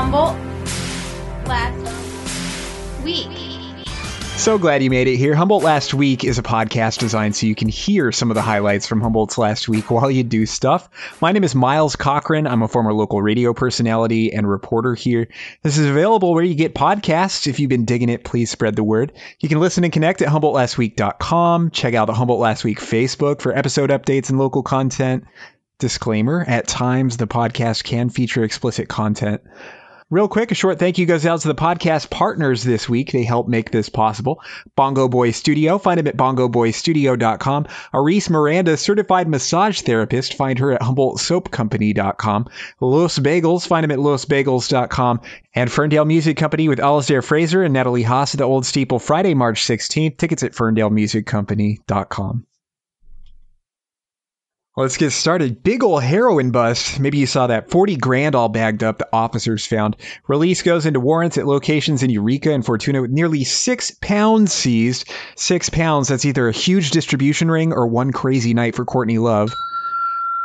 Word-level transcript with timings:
Humboldt 0.00 0.34
last 1.46 3.04
week. 3.04 3.86
So 4.38 4.56
glad 4.56 4.82
you 4.82 4.88
made 4.88 5.08
it 5.08 5.18
here. 5.18 5.34
Humboldt 5.34 5.62
Last 5.62 5.92
Week 5.92 6.24
is 6.24 6.38
a 6.38 6.42
podcast 6.42 7.00
designed 7.00 7.36
so 7.36 7.44
you 7.44 7.54
can 7.54 7.68
hear 7.68 8.10
some 8.10 8.30
of 8.30 8.34
the 8.34 8.40
highlights 8.40 8.86
from 8.86 9.02
Humboldt's 9.02 9.36
last 9.36 9.68
week 9.68 9.90
while 9.90 10.10
you 10.10 10.22
do 10.22 10.46
stuff. 10.46 10.88
My 11.20 11.32
name 11.32 11.44
is 11.44 11.54
Miles 11.54 11.96
Cochran. 11.96 12.46
I'm 12.46 12.62
a 12.62 12.68
former 12.68 12.94
local 12.94 13.20
radio 13.20 13.52
personality 13.52 14.32
and 14.32 14.48
reporter 14.48 14.94
here. 14.94 15.28
This 15.62 15.76
is 15.76 15.84
available 15.84 16.32
where 16.32 16.44
you 16.44 16.54
get 16.54 16.74
podcasts. 16.74 17.46
If 17.46 17.60
you've 17.60 17.68
been 17.68 17.84
digging 17.84 18.08
it, 18.08 18.24
please 18.24 18.50
spread 18.50 18.76
the 18.76 18.82
word. 18.82 19.12
You 19.40 19.50
can 19.50 19.60
listen 19.60 19.84
and 19.84 19.92
connect 19.92 20.22
at 20.22 20.28
HumboldtLastWeek.com. 20.28 21.72
Check 21.72 21.92
out 21.92 22.06
the 22.06 22.14
Humboldt 22.14 22.40
Last 22.40 22.64
Week 22.64 22.80
Facebook 22.80 23.42
for 23.42 23.54
episode 23.54 23.90
updates 23.90 24.30
and 24.30 24.38
local 24.38 24.62
content. 24.62 25.24
Disclaimer 25.78 26.42
at 26.48 26.66
times, 26.66 27.18
the 27.18 27.26
podcast 27.26 27.84
can 27.84 28.08
feature 28.08 28.44
explicit 28.44 28.88
content. 28.88 29.42
Real 30.10 30.26
quick, 30.26 30.50
a 30.50 30.56
short 30.56 30.80
thank 30.80 30.98
you 30.98 31.06
goes 31.06 31.24
out 31.24 31.40
to 31.42 31.46
the 31.48 31.54
podcast 31.54 32.10
partners 32.10 32.64
this 32.64 32.88
week. 32.88 33.12
They 33.12 33.22
help 33.22 33.46
make 33.46 33.70
this 33.70 33.88
possible. 33.88 34.42
Bongo 34.74 35.06
Boy 35.08 35.30
Studio. 35.30 35.78
Find 35.78 35.98
them 36.00 36.08
at 36.08 36.16
bongoboystudio.com. 36.16 37.68
Aris 37.94 38.28
Miranda, 38.28 38.76
certified 38.76 39.28
massage 39.28 39.82
therapist. 39.82 40.34
Find 40.34 40.58
her 40.58 40.72
at 40.72 40.80
humboldtsoapcompany.com. 40.80 42.48
Los 42.80 43.20
Bagels. 43.20 43.68
Find 43.68 43.84
them 43.84 43.92
at 43.92 44.00
losbagels.com. 44.00 45.20
And 45.54 45.70
Ferndale 45.70 46.04
Music 46.04 46.36
Company 46.36 46.68
with 46.68 46.80
Alasdair 46.80 47.22
Fraser 47.24 47.62
and 47.62 47.72
Natalie 47.72 48.02
Haas 48.02 48.34
at 48.34 48.38
the 48.38 48.44
Old 48.44 48.66
Steeple 48.66 48.98
Friday, 48.98 49.34
March 49.34 49.62
16th. 49.62 50.18
Tickets 50.18 50.42
at 50.42 50.54
ferndalemusiccompany.com. 50.54 52.46
Let's 54.76 54.96
get 54.96 55.10
started. 55.10 55.64
Big 55.64 55.82
ol' 55.82 55.98
heroin 55.98 56.52
bust. 56.52 57.00
Maybe 57.00 57.18
you 57.18 57.26
saw 57.26 57.48
that 57.48 57.70
40 57.70 57.96
grand 57.96 58.36
all 58.36 58.48
bagged 58.48 58.84
up 58.84 58.98
the 58.98 59.08
officers 59.12 59.66
found. 59.66 59.96
Release 60.28 60.62
goes 60.62 60.86
into 60.86 61.00
warrants 61.00 61.36
at 61.38 61.46
locations 61.46 62.04
in 62.04 62.10
Eureka 62.10 62.52
and 62.52 62.64
Fortuna 62.64 63.02
with 63.02 63.10
nearly 63.10 63.42
six 63.42 63.90
pounds 63.90 64.52
seized. 64.52 65.10
Six 65.34 65.70
pounds, 65.70 66.06
that's 66.06 66.24
either 66.24 66.48
a 66.48 66.52
huge 66.52 66.92
distribution 66.92 67.50
ring 67.50 67.72
or 67.72 67.88
one 67.88 68.12
crazy 68.12 68.54
night 68.54 68.76
for 68.76 68.84
Courtney 68.84 69.18
Love. 69.18 69.52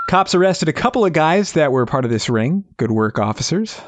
Cops 0.09 0.33
arrested 0.33 0.69
a 0.69 0.73
couple 0.73 1.05
of 1.05 1.13
guys 1.13 1.53
that 1.53 1.71
were 1.71 1.85
part 1.85 2.03
of 2.03 2.11
this 2.11 2.27
ring. 2.27 2.65
Good 2.77 2.91
work, 2.91 3.19
officers. 3.19 3.79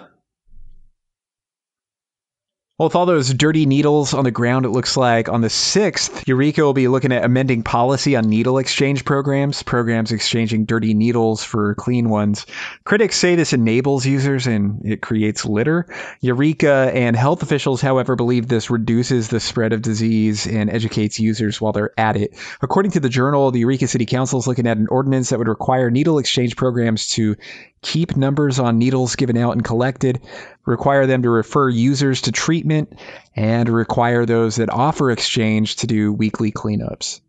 Well, 2.77 2.89
with 2.89 2.95
all 2.95 3.07
those 3.07 3.33
dirty 3.33 3.65
needles 3.65 4.13
on 4.13 4.23
the 4.23 4.29
ground, 4.29 4.63
it 4.63 4.69
looks 4.69 4.95
like 4.95 5.29
on 5.29 5.41
the 5.41 5.47
6th, 5.47 6.27
Eureka 6.27 6.61
will 6.61 6.73
be 6.73 6.87
looking 6.87 7.11
at 7.11 7.25
amending 7.25 7.63
policy 7.63 8.15
on 8.15 8.29
needle 8.29 8.59
exchange 8.59 9.03
programs, 9.03 9.63
programs 9.63 10.11
exchanging 10.11 10.65
dirty 10.65 10.93
needles 10.93 11.43
for 11.43 11.73
clean 11.73 12.07
ones. 12.07 12.45
Critics 12.83 13.15
say 13.15 13.33
this 13.33 13.51
enables 13.51 14.05
users 14.05 14.45
and 14.45 14.85
it 14.85 15.01
creates 15.01 15.43
litter. 15.43 15.87
Eureka 16.21 16.91
and 16.93 17.15
health 17.15 17.41
officials, 17.41 17.81
however, 17.81 18.15
believe 18.15 18.47
this 18.47 18.69
reduces 18.69 19.29
the 19.29 19.39
spread 19.39 19.73
of 19.73 19.81
disease 19.81 20.45
and 20.45 20.69
educates 20.69 21.19
users 21.19 21.59
while 21.59 21.73
they're 21.73 21.99
at 21.99 22.15
it. 22.15 22.35
According 22.61 22.91
to 22.91 22.99
the 22.99 23.09
journal, 23.09 23.49
the 23.49 23.61
Eureka 23.61 23.87
City 23.87 24.05
Council 24.05 24.37
is 24.37 24.45
looking 24.45 24.67
at 24.67 24.77
an 24.77 24.87
ordinance 24.91 25.29
that 25.29 25.39
would 25.39 25.47
require 25.47 25.89
needle 25.89 26.19
exchange 26.19 26.55
programs 26.55 27.07
to 27.07 27.37
keep 27.81 28.17
numbers 28.17 28.59
on 28.59 28.77
needles 28.77 29.15
given 29.15 29.37
out 29.37 29.53
and 29.53 29.63
collected, 29.63 30.19
require 30.67 31.07
them 31.07 31.23
to 31.23 31.29
refer 31.29 31.69
users 31.69 32.21
to 32.21 32.31
treatment, 32.31 32.93
and 33.35 33.69
require 33.69 34.25
those 34.25 34.57
that 34.57 34.69
offer 34.69 35.09
exchange 35.09 35.77
to 35.77 35.87
do 35.87 36.13
weekly 36.13 36.51
cleanups. 36.51 37.21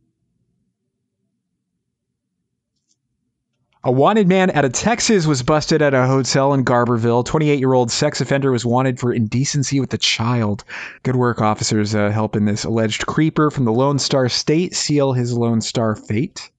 A 3.85 3.93
wanted 3.93 4.29
man 4.29 4.51
out 4.51 4.65
of 4.65 4.73
Texas 4.73 5.25
was 5.25 5.45
busted 5.45 5.81
at 5.83 5.95
a 5.95 6.07
hotel 6.07 6.53
in 6.53 6.65
Garberville. 6.65 7.25
28 7.25 7.61
year 7.61 7.73
old 7.73 7.93
sex 7.93 8.21
offender 8.21 8.51
was 8.51 8.67
wanted 8.67 8.99
for 8.99 9.13
indecency 9.13 9.79
with 9.79 9.95
a 9.95 9.99
child. 9.99 10.65
Good 11.05 11.15
work, 11.15 11.41
officers, 11.41 11.95
uh, 11.95 12.11
helping 12.11 12.45
this 12.45 12.65
alleged 12.65 13.07
creeper 13.07 13.53
from 13.53 13.65
the 13.65 13.73
Lone 13.73 14.01
Star 14.01 14.29
State 14.29 14.75
seal 14.75 15.13
his 15.13 15.33
Lone 15.33 15.61
Star 15.61 15.95
fate. 15.95 16.51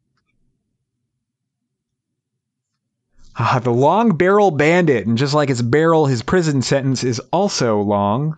Ah, 3.42 3.62
the 3.64 3.72
long 3.72 4.18
barrel 4.18 4.52
bandit, 4.52 5.08
and 5.08 5.18
just 5.18 5.34
like 5.34 5.48
his 5.48 5.62
barrel, 5.62 6.08
his 6.08 6.24
prison 6.24 6.62
sentence 6.62 7.06
is 7.06 7.22
also 7.32 7.80
long. 7.80 8.36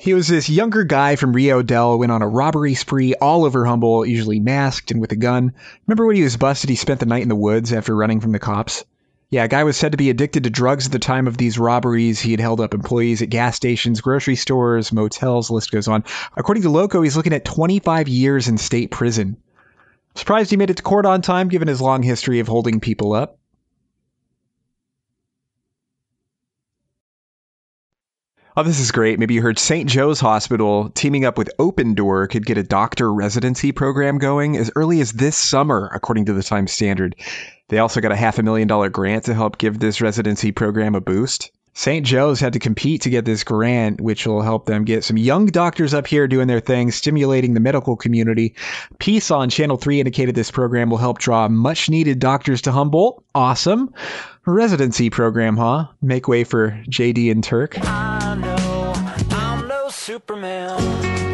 He 0.00 0.14
was 0.14 0.28
this 0.28 0.48
younger 0.48 0.82
guy 0.82 1.16
from 1.16 1.34
Rio 1.34 1.60
Del, 1.60 1.98
went 1.98 2.10
on 2.10 2.22
a 2.22 2.26
robbery 2.26 2.72
spree 2.72 3.12
all 3.12 3.44
over 3.44 3.66
Humboldt, 3.66 4.08
usually 4.08 4.40
masked 4.40 4.92
and 4.92 5.00
with 5.00 5.12
a 5.12 5.16
gun. 5.16 5.52
Remember 5.86 6.06
when 6.06 6.16
he 6.16 6.22
was 6.22 6.38
busted, 6.38 6.70
he 6.70 6.76
spent 6.76 7.00
the 7.00 7.06
night 7.06 7.20
in 7.22 7.28
the 7.28 7.36
woods 7.36 7.70
after 7.70 7.94
running 7.94 8.20
from 8.20 8.32
the 8.32 8.38
cops? 8.38 8.82
Yeah, 9.28 9.44
a 9.44 9.48
guy 9.48 9.62
was 9.64 9.76
said 9.76 9.92
to 9.92 9.98
be 9.98 10.08
addicted 10.08 10.44
to 10.44 10.50
drugs 10.50 10.86
at 10.86 10.92
the 10.92 10.98
time 10.98 11.28
of 11.28 11.36
these 11.36 11.58
robberies. 11.58 12.18
He 12.18 12.30
had 12.30 12.40
held 12.40 12.62
up 12.62 12.72
employees 12.72 13.20
at 13.20 13.28
gas 13.28 13.56
stations, 13.56 14.00
grocery 14.00 14.36
stores, 14.36 14.90
motels, 14.90 15.50
list 15.50 15.70
goes 15.70 15.86
on. 15.86 16.04
According 16.34 16.62
to 16.62 16.70
Loco, 16.70 17.02
he's 17.02 17.18
looking 17.18 17.34
at 17.34 17.44
25 17.44 18.08
years 18.08 18.48
in 18.48 18.56
state 18.56 18.90
prison. 18.90 19.36
Surprised 20.14 20.50
he 20.50 20.56
made 20.56 20.70
it 20.70 20.78
to 20.78 20.82
court 20.82 21.04
on 21.04 21.20
time 21.20 21.48
given 21.48 21.68
his 21.68 21.82
long 21.82 22.02
history 22.02 22.40
of 22.40 22.48
holding 22.48 22.80
people 22.80 23.12
up. 23.12 23.38
Oh, 28.54 28.62
this 28.62 28.80
is 28.80 28.92
great. 28.92 29.18
Maybe 29.18 29.32
you 29.32 29.40
heard 29.40 29.58
St. 29.58 29.88
Joe's 29.88 30.20
Hospital 30.20 30.90
teaming 30.90 31.24
up 31.24 31.38
with 31.38 31.48
Open 31.58 31.94
Door 31.94 32.26
could 32.26 32.44
get 32.44 32.58
a 32.58 32.62
doctor 32.62 33.10
residency 33.10 33.72
program 33.72 34.18
going 34.18 34.58
as 34.58 34.70
early 34.76 35.00
as 35.00 35.10
this 35.10 35.36
summer, 35.36 35.90
according 35.94 36.26
to 36.26 36.34
the 36.34 36.42
Times 36.42 36.70
Standard. 36.70 37.16
They 37.70 37.78
also 37.78 38.02
got 38.02 38.12
a 38.12 38.16
half 38.16 38.38
a 38.38 38.42
million 38.42 38.68
dollar 38.68 38.90
grant 38.90 39.24
to 39.24 39.32
help 39.32 39.56
give 39.56 39.78
this 39.78 40.02
residency 40.02 40.52
program 40.52 40.94
a 40.94 41.00
boost. 41.00 41.50
St. 41.74 42.04
Joe's 42.04 42.40
had 42.40 42.52
to 42.52 42.58
compete 42.58 43.02
to 43.02 43.10
get 43.10 43.24
this 43.24 43.44
grant, 43.44 44.00
which 44.00 44.26
will 44.26 44.42
help 44.42 44.66
them 44.66 44.84
get 44.84 45.04
some 45.04 45.16
young 45.16 45.46
doctors 45.46 45.94
up 45.94 46.06
here 46.06 46.28
doing 46.28 46.46
their 46.46 46.60
thing, 46.60 46.90
stimulating 46.90 47.54
the 47.54 47.60
medical 47.60 47.96
community. 47.96 48.54
Peace 48.98 49.30
on 49.30 49.48
Channel 49.48 49.78
3 49.78 50.00
indicated 50.00 50.34
this 50.34 50.50
program 50.50 50.90
will 50.90 50.98
help 50.98 51.18
draw 51.18 51.48
much 51.48 51.88
needed 51.88 52.18
doctors 52.18 52.62
to 52.62 52.72
Humboldt. 52.72 53.24
Awesome. 53.34 53.94
Residency 54.44 55.08
program, 55.08 55.56
huh? 55.56 55.86
Make 56.02 56.28
way 56.28 56.44
for 56.44 56.72
JD 56.88 57.30
and 57.30 57.42
Turk. 57.42 57.76
I 57.80 58.34
know 58.34 58.92
I'm 59.30 59.66
no 59.66 59.88
Superman. 59.88 61.31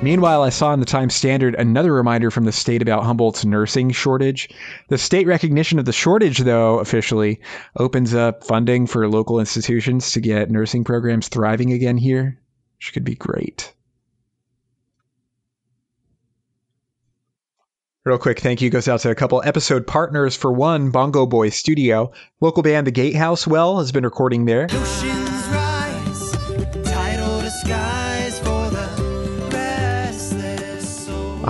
Meanwhile, 0.00 0.42
I 0.44 0.50
saw 0.50 0.72
in 0.72 0.78
the 0.78 0.86
Times 0.86 1.14
Standard 1.14 1.56
another 1.56 1.92
reminder 1.92 2.30
from 2.30 2.44
the 2.44 2.52
state 2.52 2.82
about 2.82 3.02
Humboldt's 3.02 3.44
nursing 3.44 3.90
shortage. 3.90 4.48
The 4.88 4.96
state 4.96 5.26
recognition 5.26 5.80
of 5.80 5.86
the 5.86 5.92
shortage, 5.92 6.38
though, 6.38 6.78
officially 6.78 7.40
opens 7.76 8.14
up 8.14 8.44
funding 8.44 8.86
for 8.86 9.08
local 9.08 9.40
institutions 9.40 10.12
to 10.12 10.20
get 10.20 10.52
nursing 10.52 10.84
programs 10.84 11.26
thriving 11.26 11.72
again 11.72 11.96
here, 11.96 12.40
which 12.78 12.92
could 12.92 13.02
be 13.02 13.16
great. 13.16 13.74
Real 18.04 18.18
quick, 18.18 18.38
thank 18.38 18.62
you 18.62 18.70
goes 18.70 18.86
out 18.86 19.00
to 19.00 19.10
a 19.10 19.16
couple 19.16 19.42
episode 19.44 19.84
partners. 19.84 20.36
For 20.36 20.52
one, 20.52 20.90
Bongo 20.90 21.26
Boy 21.26 21.48
Studio. 21.48 22.12
Local 22.40 22.62
band 22.62 22.86
The 22.86 22.92
Gatehouse 22.92 23.48
Well 23.48 23.80
has 23.80 23.90
been 23.90 24.04
recording 24.04 24.44
there. 24.44 24.68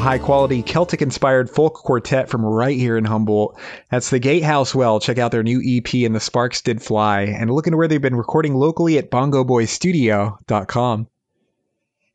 High 0.08 0.18
quality 0.18 0.62
Celtic 0.62 1.02
inspired 1.02 1.50
folk 1.50 1.74
quartet 1.74 2.30
from 2.30 2.42
right 2.42 2.78
here 2.78 2.96
in 2.96 3.04
Humboldt. 3.04 3.60
That's 3.90 4.08
the 4.08 4.18
Gatehouse 4.18 4.74
Well. 4.74 5.00
Check 5.00 5.18
out 5.18 5.32
their 5.32 5.42
new 5.42 5.60
EP 5.62 6.06
and 6.06 6.14
the 6.14 6.20
Sparks 6.20 6.62
Did 6.62 6.80
Fly. 6.80 7.24
And 7.24 7.50
look 7.50 7.66
into 7.66 7.76
where 7.76 7.88
they've 7.88 8.00
been 8.00 8.16
recording 8.16 8.54
locally 8.54 8.96
at 8.96 9.10
bongoboystudio.com. 9.10 11.08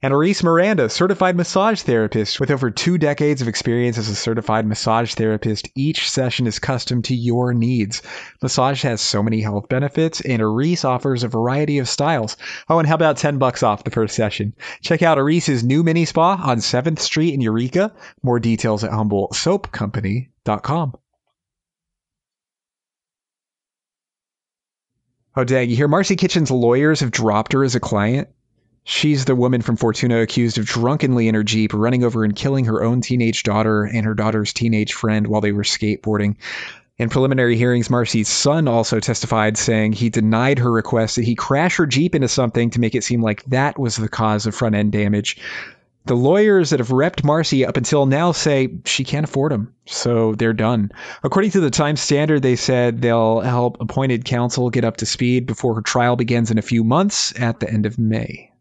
And 0.03 0.14
Aris 0.14 0.44
Miranda, 0.44 0.90
certified 0.90 1.38
massage 1.38 1.81
therapist 1.81 2.41
with 2.41 2.52
over 2.52 2.69
two 2.69 2.97
decades 2.97 3.41
of 3.41 3.47
experience 3.47 3.97
as 3.97 4.09
a 4.09 4.16
certified 4.16 4.67
massage 4.67 5.14
therapist. 5.14 5.70
Each 5.76 6.09
session 6.09 6.46
is 6.46 6.59
custom 6.59 7.02
to 7.03 7.16
your 7.16 7.53
needs. 7.53 8.02
Massage 8.41 8.84
has 8.84 9.00
so 9.00 9.23
many 9.23 9.40
health 9.40 9.70
benefits, 9.70 10.20
and 10.20 10.41
Aris 10.41 10.84
offers 10.84 11.23
a 11.23 11.29
variety 11.29 11.78
of 11.78 11.88
styles. 11.88 12.35
Oh, 12.67 12.79
and 12.79 12.88
how 12.88 12.96
about 12.96 13.16
10 13.16 13.38
bucks 13.38 13.64
off 13.64 13.85
the 13.85 13.91
first 13.91 14.14
session? 14.14 14.53
Check 14.82 15.02
out 15.02 15.17
Aris's 15.17 15.64
new 15.64 15.84
mini 15.84 16.03
spa 16.03 16.34
on 16.34 16.58
7th 16.58 17.00
Street 17.00 17.34
in 17.34 17.40
Eureka. 17.40 17.94
More 18.22 18.41
details 18.41 18.84
at 18.84 18.91
HumboldtSoapCompany.com. 18.91 20.96
Oh, 25.38 25.44
dang. 25.46 25.70
You 25.70 25.78
hear 25.78 25.88
Marcy 25.88 26.17
Kitchen's 26.17 26.52
lawyers 26.52 27.00
have 27.00 27.11
dropped 27.11 27.53
her 27.53 27.64
as 27.64 27.76
a 27.76 27.79
client? 27.79 28.28
She's 28.85 29.26
the 29.26 29.35
woman 29.35 29.62
from 29.62 29.78
Fortuna 29.78 30.22
accused 30.22 30.58
of 30.58 30.66
drunkenly 30.66 31.30
in 31.30 31.35
her 31.35 31.44
Jeep 31.44 31.74
running 31.74 32.03
over 32.03 32.24
and 32.24 32.35
killing 32.35 32.66
her 32.66 32.84
own 32.84 33.00
teenage 33.00 33.44
daughter 33.44 33.84
and 33.84 34.06
her 34.06 34.14
daughter's 34.14 34.52
teenage 34.52 34.94
friend 34.94 35.28
while 35.28 35.40
they 35.40 35.53
were 35.53 35.64
skateboarding. 35.64 36.35
In 36.97 37.09
preliminary 37.09 37.56
hearings, 37.56 37.90
Marcy's 37.90 38.28
son 38.28 38.68
also 38.68 39.00
testified, 39.00 39.58
saying 39.58 39.94
he 39.94 40.09
denied 40.09 40.59
her 40.59 40.72
request 40.72 41.16
that 41.16 41.26
he 41.26 41.34
crash 41.34 41.78
her 41.78 41.88
Jeep 41.88 42.14
into 42.14 42.28
something 42.28 42.70
to 42.72 42.80
make 42.80 42.94
it 42.94 43.03
seem 43.03 43.22
like 43.22 43.44
that 43.46 43.80
was 43.80 43.96
the 43.96 44.09
cause 44.09 44.46
of 44.46 44.53
front 44.53 44.76
end 44.76 44.91
damage. 44.91 45.38
The 46.06 46.16
lawyers 46.16 46.72
that 46.72 46.79
have 46.79 46.90
repped 46.90 47.24
Marcy 47.24 47.66
up 47.66 47.78
until 47.78 48.06
now 48.06 48.34
say 48.34 48.68
she 48.86 49.06
can't 49.06 49.24
afford 49.24 49.53
them, 49.53 49.74
so 49.86 50.36
they're 50.36 50.53
done. 50.53 50.91
According 51.24 51.52
to 51.52 51.62
the 51.62 51.72
Times 51.72 52.02
Standard, 52.02 52.41
they 52.41 52.58
said 52.58 53.02
they'll 53.02 53.40
help 53.40 53.78
appointed 53.79 54.26
counsel 54.26 54.70
get 54.70 54.84
up 54.84 54.97
to 54.97 55.06
speed 55.06 55.47
before 55.47 55.76
her 55.76 55.82
trial 55.82 56.18
begins 56.18 56.52
in 56.52 56.58
a 56.58 56.62
few 56.62 56.84
months 56.84 57.34
at 57.40 57.62
the 57.62 57.72
end 57.72 57.86
of 57.86 57.97
May. 57.97 58.52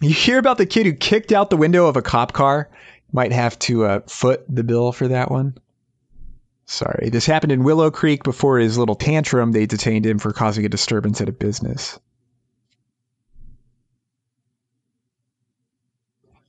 You 0.00 0.10
hear 0.10 0.38
about 0.38 0.58
the 0.58 0.66
kid 0.66 0.86
who 0.86 0.92
kicked 0.92 1.32
out 1.32 1.48
the 1.48 1.56
window 1.56 1.86
of 1.86 1.96
a 1.96 2.02
cop 2.02 2.32
car? 2.32 2.68
Might 3.12 3.32
have 3.32 3.58
to 3.60 3.84
uh, 3.84 4.00
foot 4.06 4.44
the 4.48 4.64
bill 4.64 4.92
for 4.92 5.08
that 5.08 5.30
one. 5.30 5.56
Sorry. 6.66 7.08
This 7.10 7.24
happened 7.24 7.52
in 7.52 7.64
Willow 7.64 7.90
Creek 7.90 8.24
before 8.24 8.58
his 8.58 8.76
little 8.76 8.96
tantrum. 8.96 9.52
They 9.52 9.66
detained 9.66 10.04
him 10.04 10.18
for 10.18 10.32
causing 10.32 10.66
a 10.66 10.68
disturbance 10.68 11.20
at 11.20 11.28
a 11.28 11.32
business. 11.32 11.98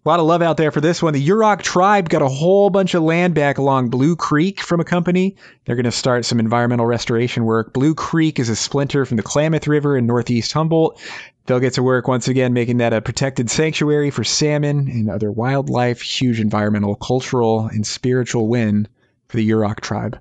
A 0.04 0.10
lot 0.10 0.22
of 0.22 0.26
love 0.26 0.42
out 0.42 0.56
there 0.56 0.72
for 0.72 0.80
this 0.80 1.04
one. 1.04 1.14
The 1.14 1.28
Yurok 1.28 1.62
tribe 1.62 2.08
got 2.08 2.22
a 2.22 2.30
whole 2.30 2.70
bunch 2.70 2.94
of 2.94 3.04
land 3.04 3.36
back 3.36 3.58
along 3.58 3.90
Blue 3.90 4.16
Creek 4.16 4.62
from 4.62 4.80
a 4.80 4.86
company. 4.86 5.36
They're 5.66 5.76
going 5.76 5.84
to 5.84 5.92
start 5.92 6.24
some 6.24 6.40
environmental 6.40 6.86
restoration 6.86 7.44
work. 7.44 7.74
Blue 7.74 7.94
Creek 7.94 8.40
is 8.40 8.48
a 8.48 8.56
splinter 8.56 9.06
from 9.06 9.18
the 9.18 9.24
Klamath 9.24 9.68
River 9.68 9.98
in 9.98 10.08
northeast 10.08 10.54
Humboldt. 10.54 11.02
They'll 11.48 11.62
get 11.62 11.76
to 11.76 11.84
work 11.84 12.10
once 12.10 12.28
again 12.28 12.52
making 12.52 12.78
that 12.78 12.92
a 12.92 13.02
protected 13.02 13.50
sanctuary 13.50 14.10
for 14.10 14.26
salmon 14.26 14.90
and 14.90 15.10
other 15.10 15.32
wildlife. 15.32 16.02
Huge 16.02 16.42
environmental, 16.42 16.96
cultural, 16.96 17.68
and 17.68 17.88
spiritual 17.88 18.50
win 18.50 18.90
for 19.30 19.38
the 19.38 19.50
Yurok 19.50 19.80
tribe. 19.80 20.20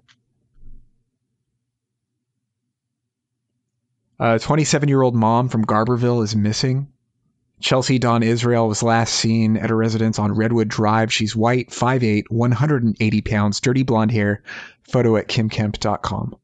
A 4.21 4.39
27 4.39 4.89
year 4.89 5.03
old 5.03 5.17
mom 5.17 5.49
from 5.49 5.67
Garberville 5.67 6.23
is 6.23 6.37
missing. 6.37 6.87
Chelsea 7.59 7.99
Dawn 7.99 8.23
Israel 8.23 8.69
was 8.69 8.85
last 8.85 9.13
seen 9.13 9.57
at 9.57 9.73
a 9.73 9.75
residence 9.75 10.21
on 10.21 10.33
Redwood 10.33 10.69
Drive. 10.69 11.13
She's 11.13 11.35
white, 11.35 11.71
5'8, 11.71 12.25
180 12.29 13.21
pounds, 13.23 13.61
dirty 13.61 13.83
blonde 13.83 14.13
hair. 14.13 14.43
Photo 14.85 15.17
at 15.17 15.27
kymkemp.com. 15.27 16.37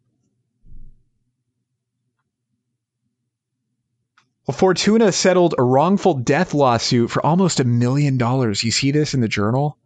Fortuna 4.50 5.12
settled 5.12 5.54
a 5.56 5.62
wrongful 5.62 6.14
death 6.14 6.52
lawsuit 6.52 7.10
for 7.12 7.24
almost 7.24 7.60
a 7.60 7.64
million 7.64 8.18
dollars. 8.18 8.64
You 8.64 8.72
see 8.72 8.90
this 8.90 9.14
in 9.14 9.20
the 9.20 9.28
journal? 9.28 9.78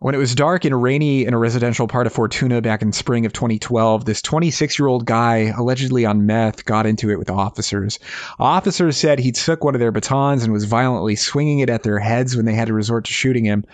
When 0.00 0.14
it 0.14 0.18
was 0.18 0.34
dark 0.34 0.64
and 0.64 0.82
rainy 0.82 1.24
in 1.24 1.32
a 1.32 1.38
residential 1.38 1.86
part 1.86 2.08
of 2.08 2.12
Fortuna 2.12 2.60
back 2.60 2.82
in 2.82 2.92
spring 2.92 3.26
of 3.26 3.32
2012, 3.32 4.04
this 4.04 4.20
26 4.22 4.78
year 4.78 4.88
old 4.88 5.06
guy, 5.06 5.54
allegedly 5.56 6.04
on 6.04 6.26
meth, 6.26 6.64
got 6.64 6.84
into 6.84 7.10
it 7.10 7.18
with 7.18 7.30
officers. 7.30 8.00
Officers 8.40 8.96
said 8.96 9.20
he 9.20 9.30
took 9.30 9.62
one 9.62 9.76
of 9.76 9.80
their 9.80 9.92
batons 9.92 10.42
and 10.42 10.52
was 10.52 10.64
violently 10.64 11.14
swinging 11.14 11.60
it 11.60 11.70
at 11.70 11.84
their 11.84 12.00
heads 12.00 12.36
when 12.36 12.44
they 12.44 12.54
had 12.54 12.66
to 12.66 12.74
resort 12.74 13.04
to 13.04 13.12
shooting 13.12 13.44
him. 13.44 13.64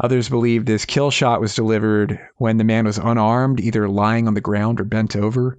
Others 0.00 0.28
believe 0.28 0.66
this 0.66 0.84
kill 0.84 1.12
shot 1.12 1.40
was 1.40 1.54
delivered 1.54 2.18
when 2.38 2.56
the 2.56 2.64
man 2.64 2.84
was 2.86 2.98
unarmed, 2.98 3.60
either 3.60 3.88
lying 3.88 4.26
on 4.26 4.34
the 4.34 4.40
ground 4.40 4.80
or 4.80 4.84
bent 4.84 5.14
over. 5.14 5.56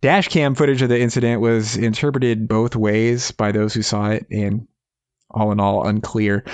Dashcam 0.00 0.56
footage 0.56 0.82
of 0.82 0.88
the 0.88 1.00
incident 1.00 1.40
was 1.40 1.76
interpreted 1.76 2.48
both 2.48 2.76
ways 2.76 3.30
by 3.30 3.52
those 3.52 3.74
who 3.74 3.82
saw 3.82 4.10
it, 4.10 4.26
and 4.30 4.66
all 5.30 5.52
in 5.52 5.60
all, 5.60 5.86
unclear. 5.86 6.44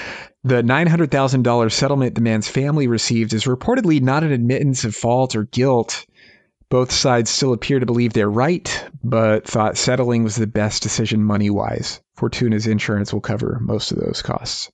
The 0.45 0.63
$900,000 0.63 1.73
settlement 1.73 2.15
the 2.15 2.21
man's 2.21 2.49
family 2.49 2.89
received 2.89 3.33
is 3.33 3.45
reportedly 3.45 4.01
not 4.01 4.25
an 4.25 4.33
admittance 4.33 4.85
of 4.85 4.95
fault 4.95 5.37
or 5.37 5.45
guilt. 5.45 6.07
Both 6.69 6.91
sides 6.91 7.31
still 7.31 7.53
appear 7.53 7.81
to 7.81 7.87
believe 7.87 8.13
they're 8.13 8.31
right, 8.31 8.89
but 9.05 9.47
thought 9.47 9.77
settling 9.77 10.25
was 10.25 10.37
the 10.37 10.47
best 10.47 10.83
decision 10.83 11.23
money 11.23 11.51
wise. 11.51 12.01
Fortuna's 12.17 12.67
insurance 12.67 13.13
will 13.13 13.21
cover 13.21 13.59
most 13.61 13.93
of 13.93 13.99
those 13.99 14.23
costs. 14.23 14.71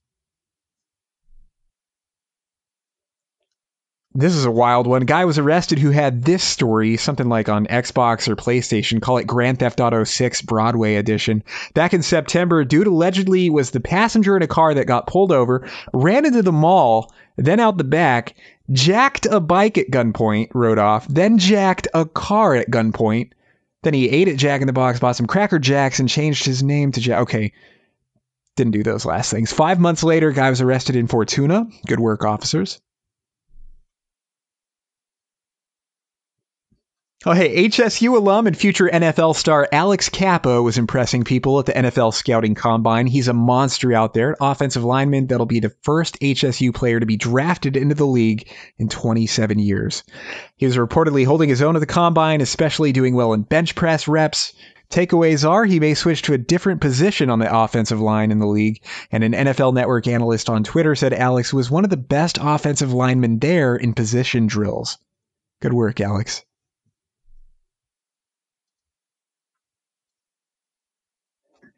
This 4.14 4.34
is 4.34 4.46
a 4.46 4.50
wild 4.50 4.86
one. 4.86 5.02
Guy 5.02 5.26
was 5.26 5.38
arrested 5.38 5.78
who 5.78 5.90
had 5.90 6.24
this 6.24 6.42
story, 6.42 6.96
something 6.96 7.28
like 7.28 7.48
on 7.48 7.66
Xbox 7.66 8.26
or 8.26 8.36
PlayStation. 8.36 9.02
Call 9.02 9.18
it 9.18 9.26
Grand 9.26 9.58
Theft 9.58 9.80
Auto 9.80 10.02
6 10.02 10.42
Broadway 10.42 10.94
Edition. 10.94 11.44
Back 11.74 11.92
in 11.92 12.02
September, 12.02 12.64
dude 12.64 12.86
allegedly 12.86 13.50
was 13.50 13.70
the 13.70 13.80
passenger 13.80 14.36
in 14.36 14.42
a 14.42 14.48
car 14.48 14.72
that 14.72 14.86
got 14.86 15.06
pulled 15.06 15.30
over, 15.30 15.68
ran 15.92 16.24
into 16.24 16.42
the 16.42 16.52
mall, 16.52 17.12
then 17.36 17.60
out 17.60 17.76
the 17.76 17.84
back, 17.84 18.34
jacked 18.72 19.26
a 19.26 19.40
bike 19.40 19.76
at 19.76 19.90
gunpoint, 19.90 20.48
rode 20.54 20.78
off, 20.78 21.06
then 21.06 21.36
jacked 21.36 21.86
a 21.92 22.06
car 22.06 22.54
at 22.54 22.70
gunpoint. 22.70 23.32
Then 23.82 23.94
he 23.94 24.08
ate 24.08 24.28
at 24.28 24.38
Jack 24.38 24.62
in 24.62 24.66
the 24.66 24.72
Box, 24.72 24.98
bought 24.98 25.16
some 25.16 25.26
Cracker 25.26 25.58
Jacks, 25.58 26.00
and 26.00 26.08
changed 26.08 26.44
his 26.44 26.62
name 26.62 26.92
to 26.92 27.00
Jack. 27.00 27.20
Okay, 27.20 27.52
didn't 28.56 28.72
do 28.72 28.82
those 28.82 29.04
last 29.04 29.30
things. 29.30 29.52
Five 29.52 29.78
months 29.78 30.02
later, 30.02 30.32
guy 30.32 30.50
was 30.50 30.62
arrested 30.62 30.96
in 30.96 31.06
Fortuna. 31.06 31.66
Good 31.86 32.00
work, 32.00 32.24
officers. 32.24 32.80
Oh, 37.26 37.32
hey, 37.32 37.68
HSU 37.68 38.16
alum 38.16 38.46
and 38.46 38.56
future 38.56 38.88
NFL 38.88 39.34
star 39.34 39.66
Alex 39.72 40.08
Cappa 40.08 40.62
was 40.62 40.78
impressing 40.78 41.24
people 41.24 41.58
at 41.58 41.66
the 41.66 41.72
NFL 41.72 42.14
Scouting 42.14 42.54
Combine. 42.54 43.08
He's 43.08 43.26
a 43.26 43.32
monster 43.32 43.92
out 43.92 44.14
there, 44.14 44.36
offensive 44.40 44.84
lineman 44.84 45.26
that'll 45.26 45.44
be 45.44 45.58
the 45.58 45.74
first 45.82 46.16
HSU 46.20 46.72
player 46.72 47.00
to 47.00 47.06
be 47.06 47.16
drafted 47.16 47.76
into 47.76 47.96
the 47.96 48.06
league 48.06 48.48
in 48.78 48.88
27 48.88 49.58
years. 49.58 50.04
He 50.54 50.66
was 50.66 50.76
reportedly 50.76 51.26
holding 51.26 51.48
his 51.48 51.60
own 51.60 51.74
at 51.74 51.80
the 51.80 51.86
Combine, 51.86 52.40
especially 52.40 52.92
doing 52.92 53.16
well 53.16 53.32
in 53.32 53.42
bench 53.42 53.74
press 53.74 54.06
reps. 54.06 54.52
Takeaways 54.88 55.46
are 55.46 55.64
he 55.64 55.80
may 55.80 55.94
switch 55.94 56.22
to 56.22 56.34
a 56.34 56.38
different 56.38 56.80
position 56.80 57.30
on 57.30 57.40
the 57.40 57.52
offensive 57.52 58.00
line 58.00 58.30
in 58.30 58.38
the 58.38 58.46
league, 58.46 58.80
and 59.10 59.24
an 59.24 59.32
NFL 59.32 59.74
Network 59.74 60.06
analyst 60.06 60.48
on 60.48 60.62
Twitter 60.62 60.94
said 60.94 61.12
Alex 61.12 61.52
was 61.52 61.68
one 61.68 61.82
of 61.82 61.90
the 61.90 61.96
best 61.96 62.38
offensive 62.40 62.92
linemen 62.92 63.40
there 63.40 63.74
in 63.74 63.92
position 63.92 64.46
drills. 64.46 64.98
Good 65.60 65.72
work, 65.72 66.00
Alex. 66.00 66.44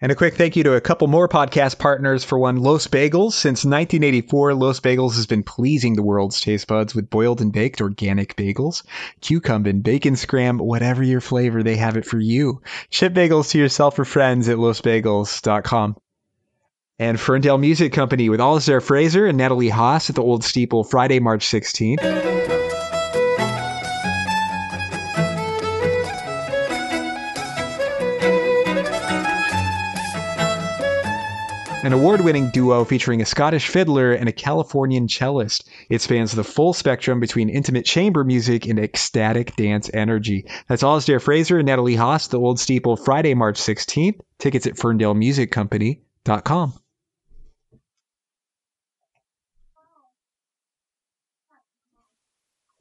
And 0.02 0.10
a 0.10 0.14
quick 0.14 0.34
thank 0.36 0.56
you 0.56 0.64
to 0.64 0.74
a 0.74 0.80
couple 0.80 1.08
more 1.08 1.28
podcast 1.28 1.78
partners. 1.78 2.24
For 2.24 2.38
one, 2.38 2.56
Los 2.56 2.86
Bagels. 2.86 3.32
Since 3.32 3.66
1984, 3.66 4.54
Los 4.54 4.80
Bagels 4.80 5.16
has 5.16 5.26
been 5.26 5.42
pleasing 5.42 5.94
the 5.94 6.02
world's 6.02 6.40
taste 6.40 6.66
buds 6.66 6.94
with 6.94 7.10
boiled 7.10 7.42
and 7.42 7.52
baked 7.52 7.82
organic 7.82 8.34
bagels, 8.34 8.82
cucumber, 9.20 9.74
bacon 9.74 10.16
scram, 10.16 10.56
whatever 10.56 11.02
your 11.02 11.20
flavor, 11.20 11.62
they 11.62 11.76
have 11.76 11.98
it 11.98 12.06
for 12.06 12.18
you. 12.18 12.62
Ship 12.88 13.12
bagels 13.12 13.50
to 13.50 13.58
yourself 13.58 13.98
or 13.98 14.06
friends 14.06 14.48
at 14.48 14.56
losbagels.com. 14.56 15.96
And 16.98 17.20
Ferndale 17.20 17.58
Music 17.58 17.92
Company 17.92 18.30
with 18.30 18.40
Alasdair 18.40 18.82
Fraser 18.82 19.26
and 19.26 19.36
Natalie 19.36 19.68
Haas 19.68 20.08
at 20.08 20.16
the 20.16 20.22
Old 20.22 20.44
Steeple 20.44 20.84
Friday, 20.84 21.18
March 21.18 21.46
16th. 21.46 22.39
An 31.82 31.94
award 31.94 32.20
winning 32.20 32.50
duo 32.50 32.84
featuring 32.84 33.22
a 33.22 33.24
Scottish 33.24 33.68
fiddler 33.68 34.12
and 34.12 34.28
a 34.28 34.32
Californian 34.32 35.08
cellist. 35.08 35.66
It 35.88 36.02
spans 36.02 36.32
the 36.32 36.44
full 36.44 36.74
spectrum 36.74 37.20
between 37.20 37.48
intimate 37.48 37.86
chamber 37.86 38.22
music 38.22 38.66
and 38.66 38.78
ecstatic 38.78 39.56
dance 39.56 39.88
energy. 39.94 40.44
That's 40.68 40.82
Alasdair 40.82 41.22
Fraser 41.22 41.58
and 41.58 41.66
Natalie 41.66 41.96
Haas, 41.96 42.28
the 42.28 42.38
Old 42.38 42.60
Steeple, 42.60 42.96
Friday, 42.96 43.32
March 43.32 43.58
16th. 43.58 44.20
Tickets 44.38 44.66
at 44.66 44.74
ferndalemusiccompany.com. 44.74 46.74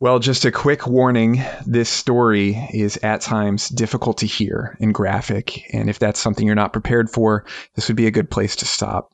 Well, 0.02 0.20
just 0.20 0.46
a 0.46 0.52
quick 0.52 0.88
warning 0.88 1.44
this 1.66 1.90
story 1.90 2.56
is 2.72 2.98
at 3.04 3.20
times 3.20 3.68
difficult 3.68 4.20
to 4.20 4.28
hear 4.28 4.78
and 4.80 4.94
graphic. 4.94 5.74
And 5.74 5.90
if 5.90 6.00
that's 6.00 6.22
something 6.22 6.48
you're 6.48 6.56
not 6.56 6.72
prepared 6.72 7.10
for, 7.10 7.46
this 7.76 7.90
would 7.90 7.98
be 7.98 8.08
a 8.08 8.12
good 8.12 8.32
place 8.32 8.56
to 8.58 8.66
stop. 8.66 9.12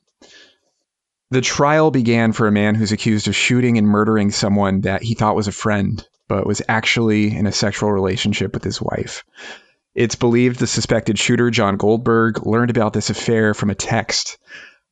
The 1.32 1.40
trial 1.40 1.90
began 1.90 2.30
for 2.30 2.46
a 2.46 2.52
man 2.52 2.76
who's 2.76 2.92
accused 2.92 3.26
of 3.26 3.34
shooting 3.34 3.78
and 3.78 3.88
murdering 3.88 4.30
someone 4.30 4.82
that 4.82 5.02
he 5.02 5.14
thought 5.14 5.34
was 5.34 5.48
a 5.48 5.52
friend, 5.52 6.06
but 6.28 6.46
was 6.46 6.62
actually 6.68 7.36
in 7.36 7.48
a 7.48 7.52
sexual 7.52 7.90
relationship 7.90 8.54
with 8.54 8.62
his 8.62 8.80
wife. 8.80 9.24
It's 9.92 10.14
believed 10.14 10.60
the 10.60 10.68
suspected 10.68 11.18
shooter, 11.18 11.50
John 11.50 11.78
Goldberg, 11.78 12.46
learned 12.46 12.70
about 12.70 12.92
this 12.92 13.10
affair 13.10 13.54
from 13.54 13.70
a 13.70 13.74
text, 13.74 14.38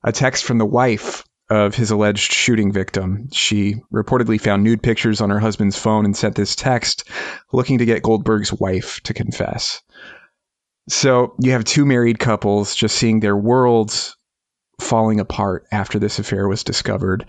a 0.03 0.11
text 0.11 0.45
from 0.45 0.59
the 0.59 0.67
wife 0.67 1.23
of 1.55 1.75
his 1.75 1.91
alleged 1.91 2.33
shooting 2.33 2.73
victim. 2.73 3.29
She 3.33 3.77
reportedly 3.93 4.41
found 4.41 4.65
nude 4.65 4.83
pictures 4.83 5.21
on 5.21 5.31
her 5.31 5.39
husband's 5.39 5.79
phone 5.79 6.05
and 6.05 6.17
sent 6.17 6.35
this 6.35 6.57
text 6.57 7.05
looking 7.53 7.79
to 7.79 7.87
get 7.87 8.03
Goldberg's 8.03 8.53
wife 8.53 9.01
to 9.05 9.15
confess. 9.15 9.81
So 10.89 11.35
you 11.41 11.53
have 11.53 11.65
two 11.65 11.87
married 11.87 12.19
couples 12.19 12.75
just 12.75 12.97
seeing 12.97 13.21
their 13.21 13.37
worlds 13.37 14.17
falling 14.81 15.21
apart 15.21 15.65
after 15.73 15.99
this 15.99 16.19
affair 16.19 16.49
was 16.49 16.65
discovered. 16.65 17.25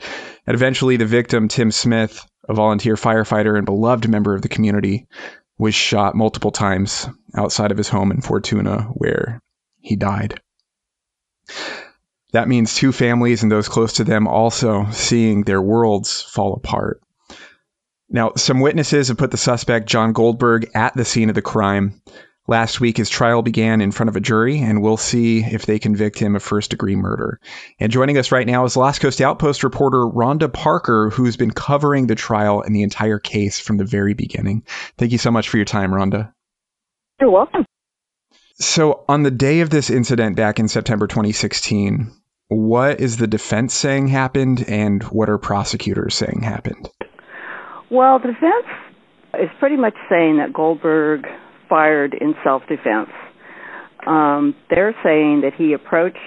And 0.48 0.56
eventually, 0.56 0.98
the 0.98 1.06
victim, 1.06 1.48
Tim 1.48 1.72
Smith, 1.72 2.26
a 2.50 2.54
volunteer 2.54 2.96
firefighter 2.96 3.56
and 3.56 3.66
beloved 3.66 4.10
member 4.10 4.36
of 4.36 4.42
the 4.42 4.50
community, 4.50 5.08
was 5.58 5.76
shot 5.76 6.16
multiple 6.16 6.52
times 6.52 7.08
outside 7.36 7.72
of 7.72 7.78
his 7.78 7.88
home 7.88 8.12
in 8.12 8.22
Fortuna, 8.22 8.90
where 8.94 9.40
he 9.80 9.96
died. 9.96 10.42
That 12.32 12.48
means 12.48 12.76
two 12.76 12.92
families 12.92 13.44
and 13.44 13.52
those 13.52 13.70
close 13.70 13.94
to 13.94 14.04
them 14.04 14.28
also 14.28 14.88
seeing 14.92 15.44
their 15.44 15.62
worlds 15.62 16.22
fall 16.22 16.54
apart. 16.54 17.02
Now, 18.10 18.34
some 18.36 18.60
witnesses 18.60 19.08
have 19.08 19.18
put 19.18 19.32
the 19.32 19.38
suspect, 19.38 19.88
John 19.88 20.14
Goldberg, 20.14 20.70
at 20.76 20.94
the 20.96 21.06
scene 21.06 21.30
of 21.30 21.36
the 21.36 21.42
crime. 21.42 22.02
Last 22.48 22.80
week, 22.80 22.98
his 22.98 23.10
trial 23.10 23.42
began 23.42 23.82
in 23.82 23.92
front 23.92 24.10
of 24.10 24.16
a 24.16 24.20
jury, 24.20 24.60
and 24.60 24.84
we'll 24.84 24.98
see 24.98 25.44
if 25.44 25.66
they 25.66 25.80
convict 25.80 26.20
him 26.20 26.36
of 26.36 26.44
first 26.44 26.70
degree 26.70 26.96
murder. 26.96 27.40
And 27.80 27.92
joining 27.92 28.20
us 28.20 28.32
right 28.32 28.46
now 28.46 28.66
is 28.66 28.78
Lost 28.78 29.02
Coast 29.02 29.20
Outpost 29.20 29.64
reporter 29.64 30.06
Rhonda 30.06 30.54
Parker, 30.54 31.10
who's 31.10 31.38
been 31.38 31.50
covering 31.50 32.06
the 32.06 32.14
trial 32.14 32.62
and 32.62 32.76
the 32.76 32.84
entire 32.84 33.18
case 33.18 33.60
from 33.60 33.78
the 33.78 33.84
very 33.84 34.14
beginning. 34.14 34.64
Thank 35.00 35.12
you 35.12 35.18
so 35.18 35.32
much 35.32 35.50
for 35.50 35.58
your 35.58 35.66
time, 35.66 35.92
Rhonda. 35.92 36.32
You're 37.20 37.32
welcome. 37.32 37.66
So, 38.58 39.04
on 39.10 39.24
the 39.24 39.32
day 39.32 39.60
of 39.60 39.70
this 39.70 39.90
incident 39.90 40.38
back 40.38 40.60
in 40.60 40.70
September 40.70 41.08
2016, 41.08 42.10
what 42.48 43.02
is 43.02 43.18
the 43.18 43.28
defense 43.28 43.74
saying 43.74 44.08
happened, 44.08 44.64
and 44.70 45.04
what 45.04 45.30
are 45.30 45.38
prosecutors 45.38 46.16
saying 46.16 46.42
happened? 46.42 46.90
Well, 47.92 48.18
the 48.20 48.30
defense 48.30 48.66
is 49.34 49.50
pretty 49.60 49.76
much 49.76 49.96
saying 50.10 50.38
that 50.38 50.54
Goldberg 50.54 51.26
fired 51.68 52.14
in 52.14 52.34
self 52.46 52.62
defense. 52.70 53.10
Um, 54.08 54.56
they're 54.70 54.96
saying 55.04 55.42
that 55.42 55.56
he 55.58 55.74
approached 55.74 56.18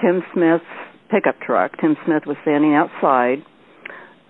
Tim 0.00 0.22
Smith's 0.32 0.64
pickup 1.10 1.40
truck. 1.40 1.72
Tim 1.80 1.96
Smith 2.04 2.26
was 2.26 2.36
standing 2.42 2.74
outside. 2.74 3.44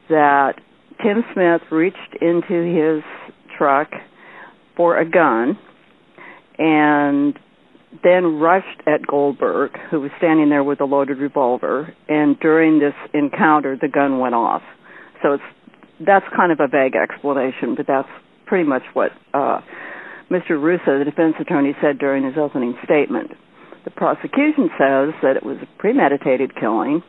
That 0.09 0.54
Tim 1.02 1.23
Smith 1.35 1.61
reached 1.71 2.16
into 2.18 2.64
his 2.64 3.04
truck 3.59 3.90
for 4.75 4.97
a 4.97 5.04
gun 5.04 5.59
and 6.59 7.38
then 8.02 8.38
rushed 8.38 8.80
at 8.87 9.06
Goldberg, 9.06 9.72
who 9.90 10.00
was 10.00 10.11
standing 10.18 10.49
there 10.49 10.64
with 10.64 10.80
a 10.80 10.84
loaded 10.84 11.18
revolver. 11.18 11.94
And 12.08 12.38
during 12.40 12.78
this 12.78 12.94
encounter, 13.12 13.76
the 13.80 13.88
gun 13.88 14.18
went 14.18 14.34
off. 14.34 14.62
So 15.22 15.34
it's 15.34 15.44
that's 16.00 16.26
kind 16.34 16.50
of 16.50 16.58
a 16.61 16.68
vague 16.68 16.94
explanation, 16.96 17.75
but 17.76 17.87
that's 17.87 18.08
pretty 18.46 18.68
much 18.68 18.82
what 18.92 19.12
uh, 19.34 19.61
Mr. 20.30 20.61
Russo, 20.61 20.99
the 20.99 21.04
defense 21.04 21.34
attorney, 21.40 21.75
said 21.80 21.99
during 21.99 22.25
his 22.25 22.34
opening 22.37 22.75
statement. 22.84 23.30
The 23.84 23.90
prosecution 23.90 24.70
says 24.78 25.14
that 25.22 25.34
it 25.37 25.44
was 25.44 25.58
a 25.62 25.68
premeditated 25.78 26.54
killing, 26.58 27.02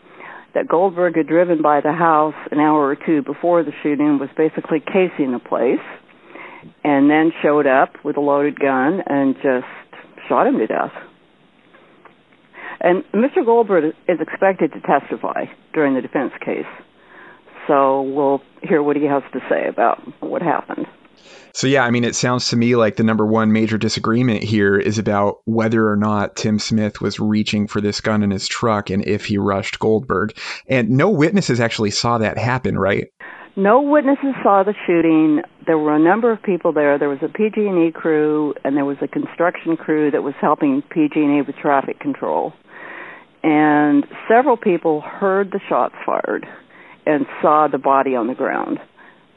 that 0.54 0.68
Goldberg 0.68 1.16
had 1.16 1.28
driven 1.28 1.62
by 1.62 1.82
the 1.82 1.92
house 1.92 2.36
an 2.52 2.60
hour 2.60 2.88
or 2.88 2.96
two 2.96 3.24
before 3.24 3.64
the 3.64 3.72
shooting, 3.82 4.20
was 4.20 4.30
basically 4.38 4.80
casing 4.80 5.32
the 5.32 5.40
place, 5.40 5.84
and 6.84 7.10
then 7.10 7.32
showed 7.42 7.66
up 7.66 7.94
with 8.04 8.18
a 8.18 8.22
loaded 8.22 8.60
gun 8.60 9.02
and 9.06 9.36
just 9.36 9.66
shot 10.28 10.48
him 10.48 10.58
to 10.58 10.68
death. 10.68 10.94
And 12.82 13.04
Mr. 13.14 13.46
Goldberg 13.46 13.96
is 14.08 14.20
expected 14.20 14.74
to 14.74 14.82
testify 14.82 15.46
during 15.74 15.94
the 15.94 16.02
defense 16.02 16.34
case. 16.44 16.66
So 17.68 18.02
we'll 18.02 18.42
hear 18.62 18.84
what 18.84 18.98
he 18.98 19.06
has 19.06 19.24
to 19.32 19.40
say 19.50 19.68
about 19.68 20.02
what 20.22 20.42
happened. 20.42 20.86
So, 21.54 21.68
yeah, 21.68 21.84
I 21.84 21.92
mean, 21.92 22.04
it 22.04 22.16
sounds 22.16 22.50
to 22.50 22.58
me 22.58 22.76
like 22.76 22.96
the 22.96 23.04
number 23.04 23.26
one 23.26 23.54
major 23.54 23.78
disagreement 23.78 24.44
here 24.44 24.78
is 24.78 24.98
about 24.98 25.38
whether 25.46 25.88
or 25.88 25.96
not 25.96 26.36
Tim 26.36 26.58
Smith 26.58 27.00
was 27.00 27.20
reaching 27.20 27.68
for 27.68 27.80
this 27.80 28.02
gun 28.02 28.24
in 28.24 28.32
his 28.32 28.48
truck 28.48 28.90
and 28.90 29.06
if 29.06 29.26
he 29.26 29.38
rushed 29.38 29.80
Goldberg. 29.80 30.36
And 30.68 30.90
no 30.90 31.10
witnesses 31.10 31.60
actually 31.60 31.92
saw 31.92 32.18
that 32.18 32.40
happen, 32.40 32.78
right? 32.78 33.08
No 33.56 33.82
witnesses 33.82 34.34
saw 34.42 34.64
the 34.64 34.74
shooting. 34.88 35.44
There 35.66 35.78
were 35.78 35.96
a 35.96 36.00
number 36.00 36.32
of 36.32 36.42
people 36.42 36.74
there. 36.74 36.98
There 36.98 37.10
was 37.10 37.20
a 37.22 37.28
PG&E 37.28 37.92
crew 37.94 38.56
and 38.64 38.76
there 38.76 38.86
was 38.86 38.98
a 39.02 39.08
construction 39.08 39.78
crew 39.78 40.10
that 40.12 40.24
was 40.24 40.34
helping 40.42 40.82
PG&E 40.82 41.44
with 41.46 41.56
traffic 41.58 42.00
control. 42.00 42.54
And 43.44 44.06
several 44.28 44.58
people 44.58 45.02
heard 45.02 45.52
the 45.52 45.60
shots 45.70 45.96
fired 46.06 46.48
and 47.06 47.26
saw 47.42 47.68
the 47.68 47.78
body 47.78 48.16
on 48.16 48.28
the 48.28 48.34
ground 48.34 48.80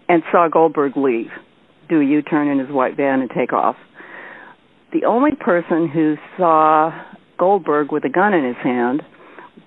and 0.09 0.23
saw 0.31 0.49
Goldberg 0.49 0.97
leave 0.97 1.31
do 1.89 2.01
a 2.01 2.05
U 2.05 2.23
turn 2.23 2.49
in 2.49 2.59
his 2.59 2.69
white 2.69 2.97
van 2.97 3.21
and 3.21 3.31
take 3.31 3.53
off. 3.53 3.77
The 4.93 5.05
only 5.05 5.33
person 5.39 5.89
who 5.89 6.17
saw 6.37 6.93
Goldberg 7.39 7.93
with 7.93 8.05
a 8.05 8.09
gun 8.09 8.35
in 8.35 8.45
his 8.45 8.57
hand 8.57 9.03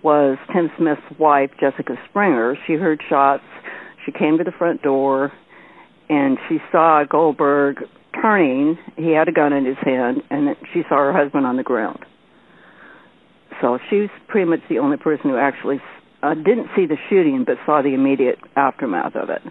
was 0.01 0.37
Tim 0.53 0.71
Smith's 0.77 1.19
wife, 1.19 1.51
Jessica 1.59 1.95
Springer. 2.09 2.55
She 2.67 2.73
heard 2.73 3.01
shots. 3.09 3.43
She 4.09 4.17
came 4.17 4.39
to 4.39 4.43
the 4.43 4.51
front 4.51 4.81
door 4.81 5.31
and 6.09 6.37
she 6.47 6.57
saw 6.71 7.03
Goldberg 7.03 7.83
turning. 8.19 8.77
He 8.97 9.11
had 9.11 9.27
a 9.27 9.31
gun 9.31 9.53
in 9.53 9.65
his 9.65 9.77
hand 9.77 10.23
and 10.31 10.55
she 10.73 10.81
saw 10.89 10.97
her 10.97 11.13
husband 11.13 11.45
on 11.45 11.57
the 11.57 11.63
ground. 11.63 11.99
So 13.61 13.77
she's 13.89 14.09
pretty 14.27 14.49
much 14.49 14.61
the 14.67 14.79
only 14.79 14.97
person 14.97 15.29
who 15.29 15.37
actually 15.37 15.79
uh, 16.23 16.33
didn't 16.33 16.69
see 16.75 16.87
the 16.87 16.97
shooting 17.09 17.43
but 17.45 17.57
saw 17.65 17.81
the 17.81 17.93
immediate 17.93 18.39
aftermath 18.55 19.15
of 19.15 19.29
it. 19.29 19.41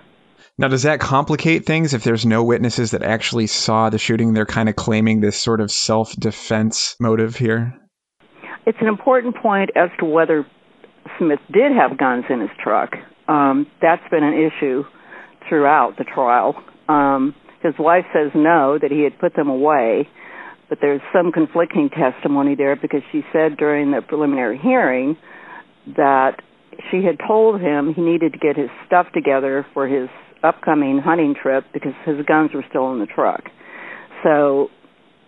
Now, 0.56 0.66
does 0.66 0.82
that 0.82 0.98
complicate 0.98 1.64
things 1.64 1.94
if 1.94 2.02
there's 2.02 2.26
no 2.26 2.42
witnesses 2.42 2.90
that 2.90 3.02
actually 3.02 3.46
saw 3.46 3.90
the 3.90 3.98
shooting? 3.98 4.32
They're 4.32 4.46
kind 4.46 4.68
of 4.68 4.74
claiming 4.74 5.20
this 5.20 5.36
sort 5.36 5.60
of 5.60 5.70
self 5.70 6.16
defense 6.16 6.96
motive 6.98 7.36
here? 7.36 7.74
It's 8.66 8.78
an 8.80 8.88
important 8.88 9.36
point 9.36 9.70
as 9.76 9.90
to 10.00 10.04
whether 10.04 10.44
Smith 11.18 11.40
did 11.52 11.72
have 11.72 11.96
guns 11.96 12.24
in 12.28 12.40
his 12.40 12.50
truck. 12.62 12.96
Um, 13.28 13.66
that's 13.80 14.02
been 14.10 14.24
an 14.24 14.34
issue 14.34 14.84
throughout 15.48 15.94
the 15.98 16.04
trial. 16.04 16.54
Um, 16.88 17.34
his 17.62 17.74
wife 17.78 18.04
says 18.12 18.30
no, 18.34 18.78
that 18.80 18.90
he 18.90 19.02
had 19.02 19.18
put 19.18 19.34
them 19.36 19.48
away, 19.48 20.08
but 20.68 20.78
there's 20.80 21.00
some 21.12 21.32
conflicting 21.32 21.90
testimony 21.90 22.54
there 22.54 22.76
because 22.76 23.02
she 23.12 23.22
said 23.32 23.56
during 23.56 23.90
the 23.90 24.00
preliminary 24.00 24.58
hearing 24.58 25.16
that 25.96 26.40
she 26.90 27.02
had 27.04 27.18
told 27.26 27.60
him 27.60 27.92
he 27.94 28.02
needed 28.02 28.32
to 28.32 28.38
get 28.38 28.56
his 28.56 28.70
stuff 28.86 29.06
together 29.12 29.66
for 29.74 29.86
his 29.86 30.08
upcoming 30.42 30.98
hunting 30.98 31.34
trip 31.40 31.64
because 31.72 31.92
his 32.04 32.24
guns 32.26 32.50
were 32.54 32.64
still 32.68 32.92
in 32.92 33.00
the 33.00 33.06
truck. 33.06 33.42
So 34.22 34.68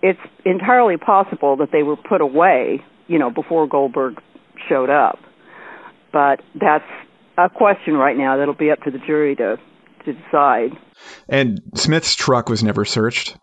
it's 0.02 0.20
entirely 0.44 0.96
possible 0.96 1.56
that 1.56 1.68
they 1.72 1.82
were 1.82 1.96
put 1.96 2.20
away, 2.20 2.84
you 3.08 3.18
know, 3.18 3.30
before 3.30 3.66
Goldberg 3.66 4.14
showed 4.68 4.90
up. 4.90 5.18
But 6.12 6.40
that's 6.58 6.84
a 7.38 7.48
question 7.48 7.94
right 7.94 8.16
now 8.16 8.36
that'll 8.36 8.54
be 8.54 8.70
up 8.70 8.82
to 8.82 8.90
the 8.90 8.98
jury 8.98 9.36
to 9.36 9.58
to 10.04 10.12
decide. 10.12 10.70
And 11.28 11.60
Smith's 11.74 12.14
truck 12.14 12.48
was 12.48 12.62
never 12.64 12.84
searched. 12.84 13.36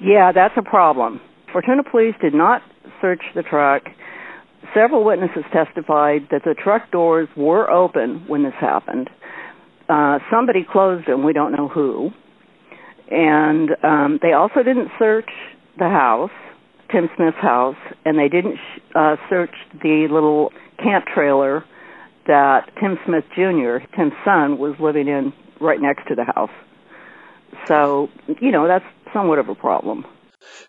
Yeah, 0.00 0.32
that's 0.32 0.54
a 0.56 0.62
problem. 0.62 1.20
Fortuna 1.52 1.84
police 1.84 2.14
did 2.20 2.34
not 2.34 2.62
search 3.00 3.22
the 3.34 3.42
truck. 3.42 3.82
Several 4.74 5.04
witnesses 5.04 5.44
testified 5.52 6.28
that 6.30 6.42
the 6.44 6.54
truck 6.54 6.90
doors 6.90 7.28
were 7.36 7.70
open 7.70 8.24
when 8.26 8.42
this 8.42 8.54
happened 8.54 9.08
uh, 9.88 10.18
somebody 10.30 10.66
closed 10.70 11.06
them. 11.06 11.24
We 11.24 11.32
don't 11.32 11.52
know 11.52 11.68
who. 11.68 12.10
And 13.10 13.70
um, 13.84 14.18
they 14.20 14.32
also 14.32 14.62
didn't 14.62 14.90
search 14.98 15.30
the 15.78 15.88
house, 15.88 16.30
Tim 16.90 17.08
Smith's 17.16 17.36
house, 17.38 17.76
and 18.04 18.18
they 18.18 18.28
didn't 18.28 18.56
sh- 18.56 18.80
uh, 18.94 19.16
search 19.28 19.54
the 19.82 20.08
little 20.10 20.52
camp 20.82 21.06
trailer 21.14 21.64
that 22.26 22.70
Tim 22.80 22.98
Smith 23.04 23.24
Jr., 23.34 23.78
Tim's 23.94 24.14
son, 24.24 24.58
was 24.58 24.74
living 24.80 25.08
in 25.08 25.32
right 25.60 25.80
next 25.80 26.06
to 26.08 26.14
the 26.14 26.24
house. 26.24 26.50
So, 27.66 28.08
you 28.40 28.50
know, 28.50 28.66
that's 28.66 28.84
somewhat 29.12 29.38
of 29.38 29.48
a 29.48 29.54
problem. 29.54 30.04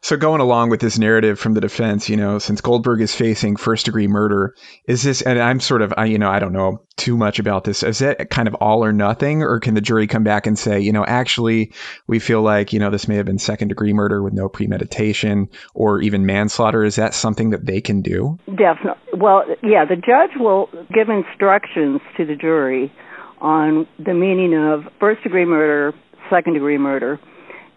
So 0.01 0.17
going 0.17 0.41
along 0.41 0.69
with 0.69 0.79
this 0.79 0.98
narrative 0.98 1.39
from 1.39 1.53
the 1.53 1.62
defense, 1.62 2.10
you 2.10 2.17
know, 2.17 2.39
since 2.39 2.62
Goldberg 2.62 3.01
is 3.01 3.13
facing 3.13 3.55
first 3.55 3.86
degree 3.86 4.07
murder, 4.07 4.55
is 4.88 5.03
this 5.03 5.22
and 5.22 5.39
I'm 5.39 5.60
sort 5.60 5.81
of 5.81 5.93
I 5.98 6.05
you 6.05 6.17
know, 6.17 6.29
I 6.29 6.39
don't 6.39 6.53
know 6.53 6.81
too 6.96 7.17
much 7.17 7.39
about 7.39 7.63
this. 7.63 7.84
Is 7.84 8.01
it 8.01 8.29
kind 8.29 8.48
of 8.48 8.55
all 8.55 8.84
or 8.84 8.91
nothing 8.91 9.43
or 9.43 9.60
can 9.60 9.74
the 9.74 9.81
jury 9.81 10.07
come 10.07 10.24
back 10.24 10.48
and 10.48 10.57
say, 10.57 10.79
you 10.79 10.91
know, 10.91 11.05
actually 11.05 11.74
we 12.07 12.19
feel 12.19 12.41
like, 12.41 12.74
you 12.74 12.79
know, 12.79 12.89
this 12.89 13.07
may 13.07 13.15
have 13.15 13.25
been 13.25 13.39
second 13.39 13.69
degree 13.69 13.93
murder 13.93 14.22
with 14.22 14.34
no 14.34 14.50
premeditation 14.50 15.50
or 15.74 16.01
even 16.01 16.25
manslaughter? 16.25 16.84
Is 16.84 16.96
that 16.96 17.13
something 17.13 17.51
that 17.51 17.65
they 17.65 17.81
can 17.81 18.01
do? 18.01 18.38
Definitely. 18.48 19.19
Well, 19.19 19.46
yeah, 19.63 19.86
the 19.86 19.96
judge 19.96 20.38
will 20.38 20.69
give 20.93 21.10
instructions 21.10 22.01
to 22.17 22.25
the 22.25 22.36
jury 22.36 22.91
on 23.39 23.88
the 24.00 24.13
meaning 24.13 24.55
of 24.55 24.91
first 25.00 25.24
degree 25.24 25.46
murder, 25.46 25.96
second 26.29 26.53
degree 26.53 26.77
murder, 26.77 27.19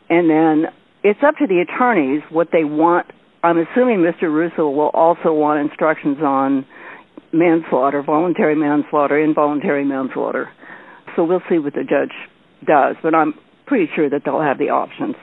and 0.08 0.28
then 0.30 0.72
it's 1.02 1.20
up 1.22 1.36
to 1.36 1.46
the 1.46 1.60
attorneys 1.60 2.22
what 2.30 2.48
they 2.52 2.64
want. 2.64 3.06
I'm 3.42 3.58
assuming 3.58 3.98
Mr. 3.98 4.32
Russo 4.32 4.68
will 4.68 4.90
also 4.92 5.32
want 5.32 5.60
instructions 5.60 6.18
on 6.22 6.66
manslaughter, 7.32 8.02
voluntary 8.02 8.54
manslaughter, 8.54 9.18
involuntary 9.18 9.84
manslaughter. 9.84 10.50
So 11.16 11.24
we'll 11.24 11.42
see 11.48 11.58
what 11.58 11.74
the 11.74 11.84
judge 11.84 12.14
does, 12.66 12.96
but 13.02 13.14
I'm 13.14 13.34
pretty 13.66 13.90
sure 13.94 14.10
that 14.10 14.22
they'll 14.24 14.42
have 14.42 14.58
the 14.58 14.70
options. 14.70 15.16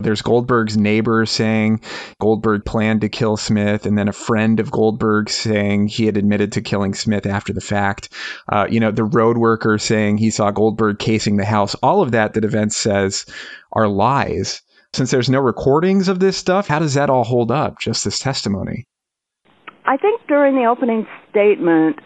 There's 0.00 0.22
Goldberg's 0.22 0.76
neighbor 0.76 1.24
saying 1.26 1.80
Goldberg 2.20 2.64
planned 2.64 3.02
to 3.02 3.08
kill 3.08 3.36
Smith, 3.36 3.86
and 3.86 3.96
then 3.96 4.08
a 4.08 4.12
friend 4.12 4.58
of 4.58 4.70
Goldberg 4.70 5.30
saying 5.30 5.88
he 5.88 6.06
had 6.06 6.16
admitted 6.16 6.52
to 6.52 6.60
killing 6.60 6.92
Smith 6.92 7.24
after 7.24 7.52
the 7.52 7.60
fact. 7.60 8.08
Uh, 8.50 8.66
you 8.68 8.80
know, 8.80 8.90
the 8.90 9.04
road 9.04 9.38
worker 9.38 9.78
saying 9.78 10.18
he 10.18 10.30
saw 10.30 10.50
Goldberg 10.50 10.98
casing 10.98 11.36
the 11.36 11.44
house. 11.44 11.74
All 11.76 12.02
of 12.02 12.10
that, 12.10 12.34
the 12.34 12.40
defense 12.40 12.76
says, 12.76 13.26
are 13.72 13.88
lies. 13.88 14.62
Since 14.94 15.10
there's 15.10 15.28
no 15.28 15.40
recordings 15.40 16.06
of 16.06 16.20
this 16.20 16.36
stuff, 16.36 16.68
how 16.68 16.78
does 16.78 16.94
that 16.94 17.10
all 17.10 17.24
hold 17.24 17.50
up, 17.50 17.80
just 17.80 18.04
this 18.04 18.20
testimony? 18.20 18.86
I 19.84 19.96
think 19.96 20.20
during 20.28 20.54
the 20.54 20.66
opening 20.66 21.08
statement, 21.30 21.98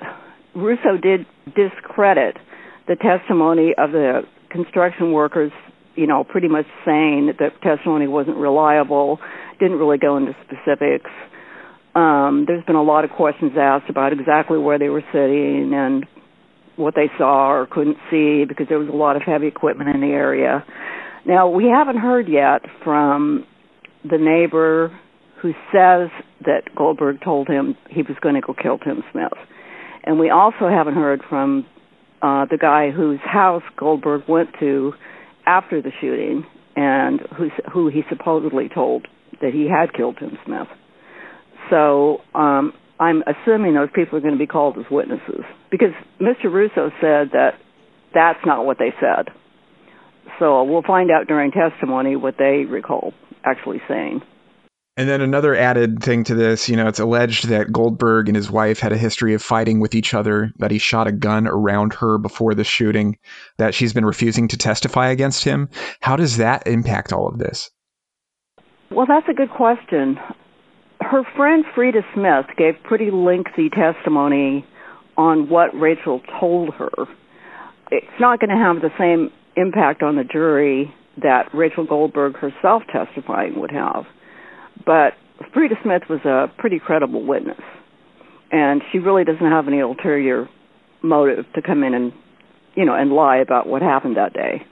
Russo 0.55 0.97
did 0.97 1.27
discredit 1.55 2.39
the 2.87 2.97
testimony 2.97 3.75
of 3.77 3.93
the 3.93 4.23
construction 4.49 5.13
workers, 5.13 5.53
you 5.97 6.07
know, 6.07 6.25
pretty 6.25 6.49
much 6.49 6.65
saying 6.87 7.27
that 7.27 7.37
the 7.37 7.51
testimony 7.63 8.09
wasn't 8.09 8.39
reliable, 8.39 9.21
didn't 9.61 9.79
really 9.79 9.99
go 9.99 10.17
into 10.17 10.35
specifics. 10.47 11.11
Um, 11.95 12.47
there's 12.47 12.65
been 12.65 12.75
a 12.75 12.83
lot 12.83 13.05
of 13.05 13.11
questions 13.11 13.53
asked 13.61 13.91
about 13.91 14.15
exactly 14.15 14.57
where 14.57 14.79
they 14.79 14.89
were 14.89 15.05
sitting 15.13 15.75
and 15.75 16.07
what 16.77 16.95
they 16.95 17.11
saw 17.19 17.51
or 17.51 17.67
couldn't 17.67 17.99
see 18.11 18.47
because 18.47 18.67
there 18.69 18.79
was 18.79 18.89
a 18.89 18.93
lot 18.97 19.17
of 19.17 19.23
heavy 19.23 19.47
equipment 19.47 19.91
in 19.91 20.01
the 20.01 20.15
area. 20.15 20.65
Now, 21.27 21.49
we 21.49 21.65
haven't 21.65 21.99
heard 21.99 22.29
yet 22.29 22.63
from 22.85 23.45
the 24.05 24.19
neighbor 24.19 24.97
who 25.41 25.53
says 25.73 26.11
that 26.45 26.63
Goldberg 26.77 27.21
told 27.23 27.49
him 27.49 27.77
he 27.91 28.03
was 28.03 28.17
going 28.21 28.35
to 28.35 28.41
go 28.41 28.55
kill 28.55 28.79
Tim 28.79 29.03
Smith. 29.13 29.33
And 30.05 30.19
we 30.19 30.31
also 30.31 30.69
haven't 30.69 30.95
heard 30.95 31.23
from 31.29 31.67
uh, 32.23 32.47
the 32.51 32.59
guy 32.59 32.91
whose 32.91 33.21
house 33.21 33.63
Goldberg 33.77 34.23
went 34.29 34.51
to 34.61 34.93
after 35.47 35.81
the 35.81 35.91
shooting 36.01 36.45
and 36.77 37.21
who, 37.37 37.51
who 37.73 37.89
he 37.89 38.03
supposedly 38.09 38.69
told 38.69 39.07
that 39.41 39.53
he 39.53 39.69
had 39.69 39.93
killed 39.93 40.17
Tim 40.19 40.39
Smith. 40.45 40.69
So 41.71 42.19
um, 42.35 42.73
I'm 42.99 43.23
assuming 43.23 43.75
those 43.75 43.89
people 43.95 44.19
are 44.19 44.21
going 44.21 44.35
to 44.35 44.39
be 44.39 44.47
called 44.47 44.79
as 44.79 44.85
witnesses 44.91 45.45
because 45.71 45.93
Mr. 46.21 46.53
Russo 46.53 46.91
said 47.01 47.31
that 47.33 47.53
that's 48.15 48.41
not 48.47 48.65
what 48.65 48.79
they 48.79 48.93
said. 49.01 49.33
So 50.39 50.63
we'll 50.65 50.83
find 50.83 51.11
out 51.11 51.27
during 51.27 51.51
testimony 51.51 52.17
what 52.17 52.37
they 52.39 52.65
recall 52.65 53.13
actually 53.45 53.81
saying. 53.89 54.23
And 54.97 55.09
then 55.09 55.21
another 55.21 55.55
added 55.55 56.03
thing 56.03 56.25
to 56.25 56.35
this, 56.35 56.69
you 56.69 56.75
know, 56.75 56.89
it's 56.89 56.99
alleged 56.99 57.49
that 57.49 57.71
Goldberg 57.71 58.29
and 58.29 58.35
his 58.35 58.51
wife 58.51 58.81
had 58.81 58.91
a 58.91 58.97
history 58.97 59.33
of 59.35 59.41
fighting 59.41 59.79
with 59.79 59.95
each 59.95 60.13
other, 60.13 60.53
that 60.59 60.73
he 60.73 60.79
shot 60.79 61.07
a 61.07 61.13
gun 61.13 61.47
around 61.47 61.95
her 61.95 62.19
before 62.19 62.53
the 62.57 62.65
shooting, 62.65 63.17
that 63.59 63.75
she's 63.75 63.93
been 63.93 64.05
refusing 64.05 64.49
to 64.49 64.57
testify 64.57 65.11
against 65.11 65.45
him. 65.45 65.69
How 66.01 66.17
does 66.17 66.39
that 66.39 66.67
impact 66.67 67.13
all 67.13 67.29
of 67.29 67.39
this? 67.39 67.71
Well, 68.91 69.07
that's 69.07 69.29
a 69.29 69.35
good 69.35 69.51
question. 69.51 70.19
Her 71.01 71.23
friend 71.37 71.65
Frida 71.77 72.03
Smith 72.13 72.47
gave 72.57 72.75
pretty 72.83 73.13
lengthy 73.13 73.71
testimony 73.71 74.67
on 75.17 75.49
what 75.49 75.79
Rachel 75.79 76.21
told 76.41 76.75
her. 76.75 76.91
It's 77.93 78.21
not 78.21 78.41
going 78.41 78.51
to 78.51 78.57
have 78.57 78.83
the 78.83 78.91
same 78.99 79.31
impact 79.57 80.03
on 80.03 80.17
the 80.17 80.25
jury 80.25 80.95
that 81.23 81.53
Rachel 81.55 81.87
Goldberg 81.87 82.37
herself 82.37 82.83
testifying 82.93 83.61
would 83.61 83.73
have. 83.73 84.05
But 84.85 85.15
Frida 85.53 85.77
Smith 85.83 86.03
was 86.09 86.21
a 86.25 86.53
pretty 86.59 86.79
credible 86.79 87.25
witness, 87.27 87.61
and 88.51 88.83
she 88.93 88.99
really 88.99 89.25
doesn't 89.25 89.41
have 89.45 89.69
any 89.69 89.81
ulterior 89.81 90.49
motive 91.03 91.45
to 91.55 91.63
come 91.63 91.83
in 91.85 91.95
and, 91.95 92.13
you 92.75 92.85
know, 92.85 92.95
and 92.95 93.13
lie 93.13 93.39
about 93.39 93.67
what 93.67 93.83
happened 93.83 94.17
that 94.17 94.33
day. 94.33 94.63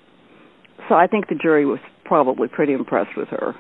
So 0.89 0.95
I 0.95 1.07
think 1.07 1.29
the 1.29 1.35
jury 1.35 1.67
was 1.67 1.81
probably 2.05 2.49
pretty 2.49 2.73
impressed 2.73 3.17
with 3.17 3.29
her. 3.29 3.55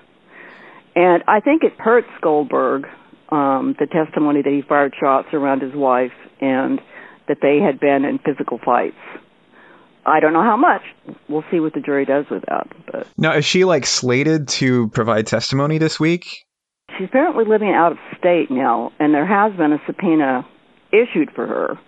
And 0.95 1.23
I 1.29 1.41
think 1.41 1.63
it 1.63 1.73
hurts 1.79 2.09
Goldberg, 2.23 2.87
um, 3.31 3.75
the 3.79 3.87
testimony 3.87 4.43
that 4.43 4.53
he 4.53 4.63
fired 4.63 4.95
shots 4.99 5.29
around 5.33 5.63
his 5.63 5.75
wife 5.75 6.13
and 6.41 6.81
that 7.29 7.39
they 7.43 7.59
had 7.59 7.81
been 7.81 8.05
in 8.05 8.19
physical 8.19 8.59
fights. 8.65 8.97
I 10.07 10.21
don't 10.21 10.33
know 10.33 10.43
how 10.43 10.57
much. 10.57 10.83
We'll 11.29 11.45
see 11.51 11.59
what 11.59 11.75
the 11.75 11.81
jury 11.81 12.05
does 12.05 12.27
with 12.31 12.45
that. 12.49 12.69
But 12.91 13.09
now, 13.19 13.35
is 13.35 13.45
she 13.45 13.65
like 13.65 13.85
slated 13.85 14.49
to 14.49 14.89
provide 14.91 15.27
testimony 15.27 15.79
this 15.79 15.99
week? 15.99 16.45
She's 16.97 17.09
apparently 17.09 17.45
living 17.45 17.75
out 17.75 17.93
of 17.93 17.99
state 18.17 18.49
now, 18.49 18.93
and 19.01 19.13
there 19.13 19.27
has 19.27 19.53
been 19.57 19.73
a 19.73 19.83
subpoena 19.85 20.47
issued 20.93 21.33
for 21.35 21.47
her. 21.47 21.79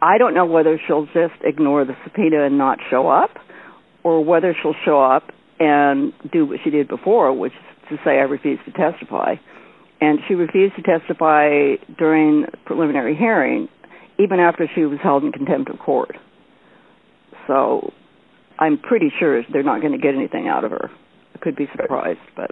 I 0.00 0.16
don't 0.18 0.34
know 0.34 0.46
whether 0.46 0.80
she'll 0.86 1.06
just 1.06 1.34
ignore 1.42 1.84
the 1.84 1.96
subpoena 2.04 2.44
and 2.44 2.56
not 2.56 2.78
show 2.90 3.06
up, 3.06 3.38
or 4.02 4.24
whether 4.24 4.56
she'll 4.60 4.74
show 4.84 5.00
up 5.00 5.30
and 5.60 6.12
do 6.32 6.46
what 6.46 6.60
she 6.64 6.70
did 6.70 6.88
before, 6.88 7.32
which 7.32 7.52
is 7.52 7.88
to 7.90 7.96
say, 8.04 8.12
I 8.12 8.22
refuse 8.22 8.58
to 8.64 8.72
testify. 8.72 9.36
And 10.00 10.20
she 10.26 10.34
refused 10.34 10.76
to 10.76 10.82
testify 10.82 11.76
during 11.98 12.46
preliminary 12.64 13.14
hearing, 13.14 13.68
even 14.18 14.40
after 14.40 14.68
she 14.74 14.84
was 14.86 14.98
held 15.02 15.22
in 15.22 15.32
contempt 15.32 15.70
of 15.70 15.78
court. 15.78 16.16
So 17.46 17.92
I'm 18.58 18.78
pretty 18.78 19.12
sure 19.18 19.42
they're 19.52 19.62
not 19.62 19.80
going 19.80 19.92
to 19.92 19.98
get 19.98 20.14
anything 20.14 20.48
out 20.48 20.64
of 20.64 20.70
her. 20.70 20.90
I 21.34 21.38
could 21.38 21.56
be 21.56 21.68
surprised, 21.76 22.20
but. 22.34 22.50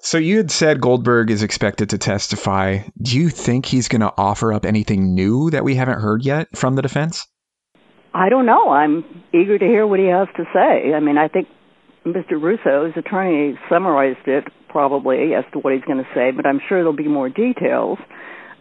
So 0.00 0.18
you 0.18 0.36
had 0.36 0.50
said 0.50 0.80
Goldberg 0.80 1.30
is 1.30 1.42
expected 1.42 1.90
to 1.90 1.98
testify. 1.98 2.80
Do 3.00 3.18
you 3.18 3.30
think 3.30 3.66
he's 3.66 3.88
going 3.88 4.02
to 4.02 4.12
offer 4.16 4.52
up 4.52 4.64
anything 4.66 5.14
new 5.14 5.50
that 5.50 5.64
we 5.64 5.74
haven't 5.74 6.00
heard 6.00 6.24
yet 6.24 6.56
from 6.56 6.74
the 6.76 6.82
defense? 6.82 7.26
I 8.12 8.28
don't 8.28 8.46
know. 8.46 8.70
I'm 8.70 9.04
eager 9.32 9.58
to 9.58 9.64
hear 9.64 9.86
what 9.86 9.98
he 9.98 10.06
has 10.06 10.28
to 10.36 10.44
say. 10.52 10.92
I 10.94 11.00
mean, 11.00 11.18
I 11.18 11.28
think 11.28 11.48
Mr. 12.06 12.40
Russo's 12.40 12.92
attorney 12.96 13.58
summarized 13.68 14.28
it 14.28 14.44
probably 14.68 15.34
as 15.34 15.44
to 15.52 15.58
what 15.58 15.72
he's 15.72 15.84
going 15.84 16.04
to 16.04 16.08
say, 16.14 16.30
but 16.30 16.46
I'm 16.46 16.60
sure 16.68 16.78
there'll 16.78 16.92
be 16.92 17.08
more 17.08 17.28
details, 17.28 17.98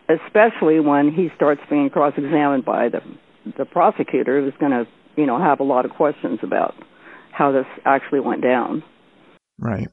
especially 0.08 0.80
when 0.80 1.12
he 1.12 1.30
starts 1.36 1.62
being 1.70 1.90
cross-examined 1.90 2.66
by 2.66 2.90
the 2.90 3.02
the 3.58 3.66
prosecutor, 3.66 4.42
who's 4.42 4.54
going 4.58 4.72
to 4.72 4.88
you 5.16 5.26
know, 5.26 5.40
have 5.40 5.60
a 5.60 5.64
lot 5.64 5.86
of 5.86 5.92
questions 5.92 6.40
about 6.44 6.76
how 7.32 7.52
this 7.52 7.66
actually 7.86 8.20
went 8.20 8.42
down. 8.42 8.84
Right. 9.60 9.88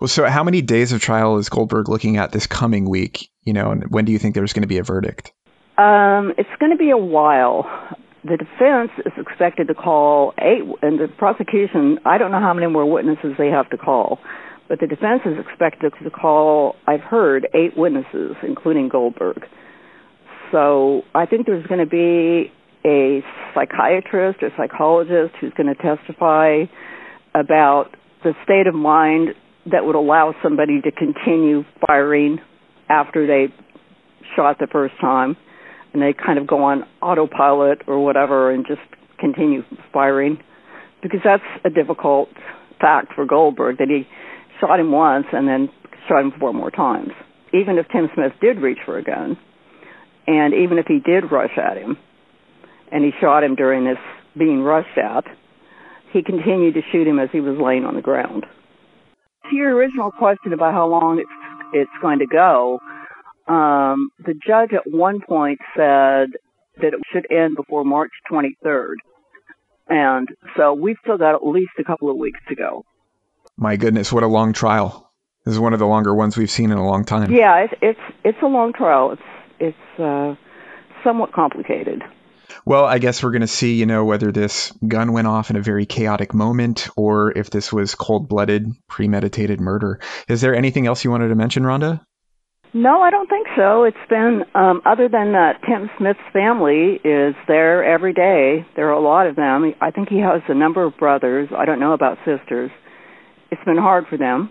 Well, 0.00 0.08
so 0.08 0.26
how 0.26 0.44
many 0.44 0.60
days 0.60 0.92
of 0.92 1.00
trial 1.00 1.38
is 1.38 1.48
Goldberg 1.48 1.88
looking 1.88 2.18
at 2.18 2.32
this 2.32 2.46
coming 2.46 2.88
week? 2.88 3.28
You 3.42 3.54
know, 3.54 3.70
and 3.70 3.90
when 3.90 4.04
do 4.04 4.12
you 4.12 4.18
think 4.18 4.34
there's 4.34 4.52
going 4.52 4.62
to 4.62 4.68
be 4.68 4.78
a 4.78 4.82
verdict? 4.82 5.32
Um, 5.78 6.32
it's 6.36 6.50
going 6.58 6.72
to 6.72 6.78
be 6.78 6.90
a 6.90 6.98
while. 6.98 7.66
The 8.24 8.36
defense 8.36 8.90
is 9.04 9.12
expected 9.16 9.68
to 9.68 9.74
call 9.74 10.34
eight, 10.38 10.62
and 10.82 10.98
the 10.98 11.08
prosecution, 11.08 12.00
I 12.04 12.18
don't 12.18 12.30
know 12.30 12.40
how 12.40 12.52
many 12.52 12.66
more 12.66 12.84
witnesses 12.90 13.34
they 13.38 13.48
have 13.48 13.70
to 13.70 13.78
call, 13.78 14.18
but 14.68 14.80
the 14.80 14.86
defense 14.86 15.22
is 15.24 15.38
expected 15.38 15.92
to 16.02 16.10
call, 16.10 16.76
I've 16.86 17.02
heard, 17.02 17.46
eight 17.54 17.76
witnesses, 17.76 18.34
including 18.42 18.88
Goldberg. 18.88 19.46
So 20.50 21.04
I 21.14 21.26
think 21.26 21.46
there's 21.46 21.66
going 21.66 21.80
to 21.80 21.86
be 21.86 22.52
a 22.86 23.20
psychiatrist 23.54 24.42
or 24.42 24.50
psychologist 24.56 25.34
who's 25.40 25.52
going 25.56 25.66
to 25.66 25.74
testify 25.74 26.64
about 27.34 27.86
the 28.22 28.32
state 28.44 28.66
of 28.66 28.74
mind 28.74 29.30
that 29.70 29.84
would 29.84 29.96
allow 29.96 30.34
somebody 30.42 30.80
to 30.80 30.92
continue 30.92 31.64
firing 31.86 32.38
after 32.88 33.26
they 33.26 33.52
shot 34.36 34.58
the 34.58 34.68
first 34.70 34.94
time 35.00 35.36
and 35.92 36.00
they 36.00 36.12
kind 36.12 36.38
of 36.38 36.46
go 36.46 36.62
on 36.62 36.84
autopilot 37.02 37.82
or 37.86 38.02
whatever 38.04 38.50
and 38.52 38.66
just 38.66 38.80
continue 39.18 39.62
firing 39.92 40.38
because 41.02 41.20
that's 41.24 41.42
a 41.64 41.70
difficult 41.70 42.28
fact 42.80 43.12
for 43.14 43.26
Goldberg 43.26 43.78
that 43.78 43.88
he 43.88 44.06
shot 44.60 44.78
him 44.78 44.92
once 44.92 45.26
and 45.32 45.48
then 45.48 45.68
shot 46.08 46.20
him 46.20 46.32
four 46.38 46.52
more 46.52 46.70
times. 46.70 47.10
Even 47.52 47.78
if 47.78 47.86
Tim 47.88 48.08
Smith 48.14 48.32
did 48.40 48.58
reach 48.58 48.78
for 48.84 48.98
a 48.98 49.02
gun 49.02 49.36
and 50.26 50.54
even 50.54 50.78
if 50.78 50.86
he 50.86 51.00
did 51.00 51.32
rush 51.32 51.56
at 51.56 51.76
him, 51.76 51.96
and 52.92 53.04
he 53.04 53.10
shot 53.20 53.44
him 53.44 53.54
during 53.54 53.84
this 53.84 53.98
being 54.36 54.62
rushed 54.62 54.98
at, 54.98 55.24
he 56.12 56.22
continued 56.22 56.74
to 56.74 56.82
shoot 56.92 57.06
him 57.06 57.18
as 57.18 57.28
he 57.32 57.40
was 57.40 57.58
laying 57.58 57.84
on 57.84 57.94
the 57.94 58.02
ground. 58.02 58.46
To 59.50 59.56
your 59.56 59.74
original 59.74 60.10
question 60.10 60.52
about 60.52 60.72
how 60.72 60.86
long 60.88 61.18
it's 61.18 61.28
it's 61.72 61.90
going 62.00 62.20
to 62.20 62.26
go, 62.26 62.78
um, 63.48 64.10
the 64.24 64.34
judge 64.34 64.72
at 64.72 64.90
one 64.90 65.20
point 65.20 65.58
said 65.76 66.28
that 66.80 66.94
it 66.94 67.00
should 67.12 67.26
end 67.30 67.56
before 67.56 67.84
March 67.84 68.10
23rd, 68.30 68.94
and 69.88 70.28
so 70.56 70.74
we've 70.74 70.96
still 71.02 71.18
got 71.18 71.34
at 71.34 71.46
least 71.46 71.72
a 71.78 71.84
couple 71.84 72.10
of 72.10 72.16
weeks 72.16 72.40
to 72.48 72.54
go. 72.54 72.84
My 73.56 73.76
goodness, 73.76 74.12
what 74.12 74.22
a 74.22 74.28
long 74.28 74.52
trial! 74.52 75.10
This 75.44 75.54
is 75.54 75.60
one 75.60 75.72
of 75.72 75.78
the 75.78 75.86
longer 75.86 76.14
ones 76.14 76.36
we've 76.36 76.50
seen 76.50 76.72
in 76.72 76.78
a 76.78 76.86
long 76.86 77.04
time. 77.04 77.30
Yeah, 77.30 77.64
it's 77.64 77.74
it's 77.80 78.00
it's 78.24 78.38
a 78.42 78.46
long 78.46 78.72
trial. 78.72 79.12
It's 79.12 79.22
it's 79.60 80.00
uh, 80.00 80.34
somewhat 81.04 81.32
complicated. 81.32 82.02
Well, 82.68 82.84
I 82.84 82.98
guess 82.98 83.22
we're 83.22 83.30
going 83.30 83.42
to 83.42 83.46
see, 83.46 83.74
you 83.74 83.86
know, 83.86 84.04
whether 84.04 84.32
this 84.32 84.72
gun 84.86 85.12
went 85.12 85.28
off 85.28 85.50
in 85.50 85.56
a 85.56 85.62
very 85.62 85.86
chaotic 85.86 86.34
moment 86.34 86.88
or 86.96 87.30
if 87.38 87.48
this 87.48 87.72
was 87.72 87.94
cold 87.94 88.28
blooded, 88.28 88.66
premeditated 88.88 89.60
murder. 89.60 90.00
Is 90.26 90.40
there 90.40 90.52
anything 90.52 90.88
else 90.88 91.04
you 91.04 91.12
wanted 91.12 91.28
to 91.28 91.36
mention, 91.36 91.62
Rhonda? 91.62 92.00
No, 92.74 93.02
I 93.02 93.10
don't 93.10 93.28
think 93.28 93.46
so. 93.56 93.84
It's 93.84 93.96
been, 94.10 94.42
um, 94.56 94.82
other 94.84 95.08
than 95.08 95.30
that, 95.32 95.60
Tim 95.64 95.88
Smith's 95.96 96.18
family 96.32 97.00
is 97.04 97.36
there 97.46 97.84
every 97.84 98.12
day. 98.12 98.66
There 98.74 98.88
are 98.88 98.98
a 98.98 99.00
lot 99.00 99.28
of 99.28 99.36
them. 99.36 99.72
I 99.80 99.92
think 99.92 100.08
he 100.08 100.18
has 100.18 100.42
a 100.48 100.54
number 100.54 100.82
of 100.82 100.96
brothers. 100.96 101.48
I 101.56 101.66
don't 101.66 101.78
know 101.78 101.92
about 101.92 102.18
sisters. 102.26 102.72
It's 103.52 103.62
been 103.64 103.78
hard 103.78 104.08
for 104.08 104.16
them. 104.16 104.50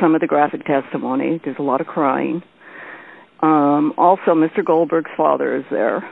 Some 0.00 0.14
of 0.14 0.22
the 0.22 0.26
graphic 0.26 0.64
testimony, 0.64 1.42
there's 1.44 1.58
a 1.58 1.62
lot 1.62 1.82
of 1.82 1.88
crying. 1.88 2.42
Um, 3.40 3.92
also, 3.98 4.32
Mr. 4.34 4.64
Goldberg's 4.64 5.10
father 5.14 5.56
is 5.56 5.64
there 5.70 6.08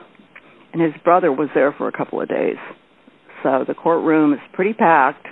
and 0.74 0.82
his 0.82 0.92
brother 1.02 1.32
was 1.32 1.48
there 1.54 1.72
for 1.72 1.88
a 1.88 1.92
couple 1.92 2.20
of 2.20 2.28
days. 2.28 2.58
So 3.42 3.64
the 3.66 3.74
courtroom 3.74 4.34
is 4.34 4.40
pretty 4.52 4.74
packed, 4.74 5.26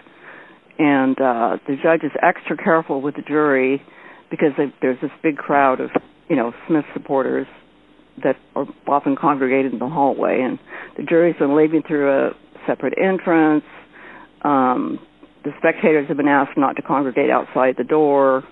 and 0.78 1.20
uh, 1.20 1.58
the 1.66 1.76
judge 1.82 2.04
is 2.04 2.12
extra 2.22 2.56
careful 2.56 3.02
with 3.02 3.16
the 3.16 3.22
jury 3.22 3.82
because 4.30 4.52
there's 4.80 5.00
this 5.02 5.10
big 5.22 5.36
crowd 5.36 5.80
of 5.80 5.90
you 6.32 6.36
know, 6.36 6.54
Smith 6.66 6.86
supporters 6.94 7.46
that 8.22 8.36
are 8.54 8.66
often 8.86 9.16
congregated 9.16 9.74
in 9.74 9.78
the 9.78 9.88
hallway, 9.88 10.40
and 10.40 10.58
the 10.96 11.02
jury's 11.02 11.36
been 11.36 11.54
leaving 11.54 11.82
through 11.86 12.10
a 12.10 12.30
separate 12.66 12.94
entrance. 12.96 13.64
Um, 14.42 14.98
the 15.44 15.50
spectators 15.58 16.08
have 16.08 16.16
been 16.16 16.28
asked 16.28 16.56
not 16.56 16.76
to 16.76 16.82
congregate 16.82 17.28
outside 17.28 17.74
the 17.76 17.84
door, 17.84 18.44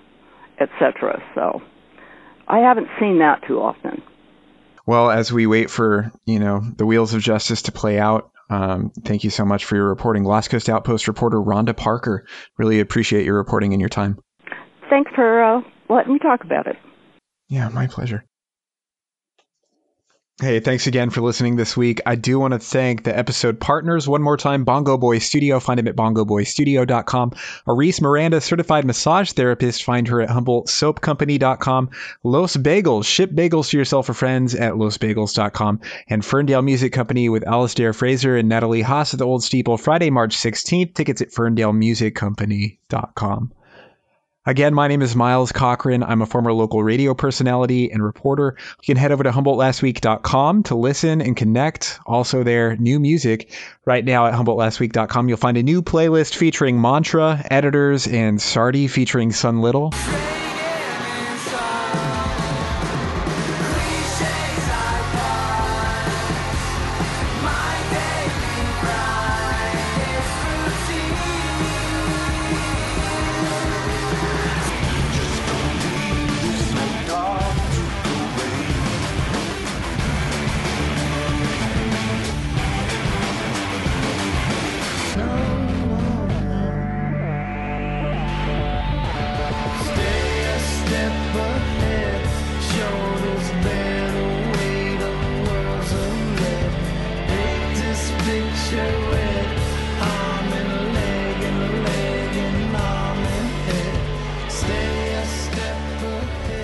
etc. 0.59 1.23
So 1.33 1.61
I 2.47 2.59
haven't 2.59 2.87
seen 2.99 3.17
that 3.17 3.41
too 3.47 3.59
often. 3.59 4.03
Well, 4.91 5.09
as 5.09 5.31
we 5.31 5.47
wait 5.47 5.69
for 5.69 6.11
you 6.25 6.39
know 6.39 6.59
the 6.59 6.85
wheels 6.85 7.13
of 7.13 7.21
justice 7.21 7.61
to 7.61 7.71
play 7.71 7.97
out, 7.97 8.29
um, 8.49 8.91
thank 9.05 9.23
you 9.23 9.29
so 9.29 9.45
much 9.45 9.63
for 9.63 9.77
your 9.77 9.87
reporting, 9.87 10.25
Lost 10.25 10.49
Coast 10.49 10.67
Outpost 10.67 11.07
reporter 11.07 11.37
Rhonda 11.37 11.73
Parker. 11.73 12.25
Really 12.57 12.81
appreciate 12.81 13.23
your 13.23 13.37
reporting 13.37 13.71
and 13.71 13.79
your 13.79 13.87
time. 13.87 14.19
Thanks 14.89 15.09
for 15.15 15.41
uh, 15.41 15.61
letting 15.87 16.11
me 16.11 16.19
talk 16.19 16.43
about 16.43 16.67
it. 16.67 16.75
Yeah, 17.47 17.69
my 17.69 17.87
pleasure. 17.87 18.25
Hey, 20.39 20.59
thanks 20.59 20.87
again 20.87 21.11
for 21.11 21.21
listening 21.21 21.55
this 21.55 21.77
week. 21.77 22.01
I 22.03 22.15
do 22.15 22.39
want 22.39 22.53
to 22.53 22.59
thank 22.59 23.03
the 23.03 23.15
episode 23.15 23.59
partners 23.59 24.07
one 24.07 24.23
more 24.23 24.37
time 24.37 24.63
Bongo 24.63 24.97
Boy 24.97 25.19
Studio. 25.19 25.59
Find 25.59 25.79
him 25.79 25.87
at 25.87 25.95
bongoboystudio.com. 25.95 27.33
Aris 27.67 28.01
Miranda, 28.01 28.41
certified 28.41 28.83
massage 28.83 29.33
therapist. 29.33 29.83
Find 29.83 30.07
her 30.07 30.19
at 30.19 30.29
HumboldtSoapCompany.com. 30.29 31.91
Los 32.23 32.57
Bagels, 32.57 33.05
ship 33.05 33.29
bagels 33.29 33.69
to 33.69 33.77
yourself 33.77 34.09
or 34.09 34.15
friends 34.15 34.55
at 34.55 34.73
losbagels.com. 34.73 35.79
And 36.09 36.25
Ferndale 36.25 36.63
Music 36.63 36.91
Company 36.91 37.29
with 37.29 37.43
Alasdair 37.43 37.93
Fraser 37.93 38.35
and 38.35 38.49
Natalie 38.49 38.81
Haas 38.81 39.13
at 39.13 39.19
the 39.19 39.27
Old 39.27 39.43
Steeple, 39.43 39.77
Friday, 39.77 40.09
March 40.09 40.35
16th. 40.35 40.95
Tickets 40.95 41.21
at 41.21 41.29
ferndalemusiccompany.com. 41.29 43.51
Again, 44.43 44.73
my 44.73 44.87
name 44.87 45.03
is 45.03 45.15
Miles 45.15 45.51
Cochran. 45.51 46.01
I'm 46.01 46.23
a 46.23 46.25
former 46.25 46.51
local 46.51 46.81
radio 46.81 47.13
personality 47.13 47.91
and 47.91 48.03
reporter. 48.03 48.55
You 48.57 48.85
can 48.85 48.97
head 48.97 49.11
over 49.11 49.23
to 49.23 49.29
HumboldtLastWeek.com 49.29 50.63
to 50.63 50.75
listen 50.75 51.21
and 51.21 51.37
connect. 51.37 51.99
Also, 52.07 52.43
there, 52.43 52.75
new 52.75 52.99
music. 52.99 53.51
Right 53.85 54.03
now 54.03 54.25
at 54.25 54.33
HumboldtLastWeek.com, 54.33 55.29
you'll 55.29 55.37
find 55.37 55.57
a 55.57 55.63
new 55.63 55.83
playlist 55.83 56.35
featuring 56.35 56.81
Mantra, 56.81 57.45
Editors, 57.51 58.07
and 58.07 58.41
Sardi 58.41 58.87
featuring 58.87 59.31
Sun 59.31 59.61
Little. 59.61 59.91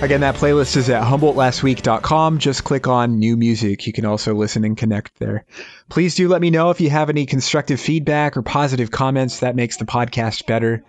Again, 0.08 0.22
that 0.22 0.36
playlist 0.36 0.74
is 0.78 0.88
at 0.88 1.02
HumboldtLastWeek.com. 1.02 2.38
Just 2.38 2.64
click 2.64 2.88
on 2.88 3.18
new 3.18 3.36
music. 3.36 3.86
You 3.86 3.92
can 3.92 4.06
also 4.06 4.32
listen 4.32 4.64
and 4.64 4.74
connect 4.74 5.18
there. 5.18 5.44
Please 5.90 6.14
do 6.14 6.28
let 6.28 6.40
me 6.40 6.48
know 6.48 6.70
if 6.70 6.80
you 6.80 6.88
have 6.88 7.10
any 7.10 7.26
constructive 7.26 7.78
feedback 7.78 8.34
or 8.34 8.40
positive 8.40 8.90
comments. 8.90 9.40
That 9.40 9.54
makes 9.54 9.76
the 9.76 9.84
podcast 9.84 10.46
better. 10.46 10.82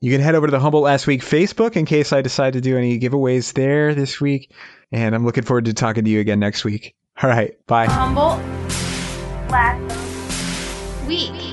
You 0.00 0.10
can 0.10 0.20
head 0.20 0.34
over 0.34 0.48
to 0.48 0.50
the 0.50 0.58
Humboldt 0.58 0.82
Last 0.82 1.06
Week 1.06 1.22
Facebook 1.22 1.76
in 1.76 1.84
case 1.84 2.12
I 2.12 2.22
decide 2.22 2.54
to 2.54 2.60
do 2.60 2.76
any 2.76 2.98
giveaways 2.98 3.52
there 3.52 3.94
this 3.94 4.20
week. 4.20 4.50
And 4.90 5.14
I'm 5.14 5.24
looking 5.24 5.44
forward 5.44 5.66
to 5.66 5.72
talking 5.72 6.02
to 6.02 6.10
you 6.10 6.18
again 6.18 6.40
next 6.40 6.64
week. 6.64 6.96
All 7.22 7.30
right, 7.30 7.64
bye. 7.68 7.86
Humboldt 7.86 8.40
Last 9.48 11.06
Week. 11.06 11.45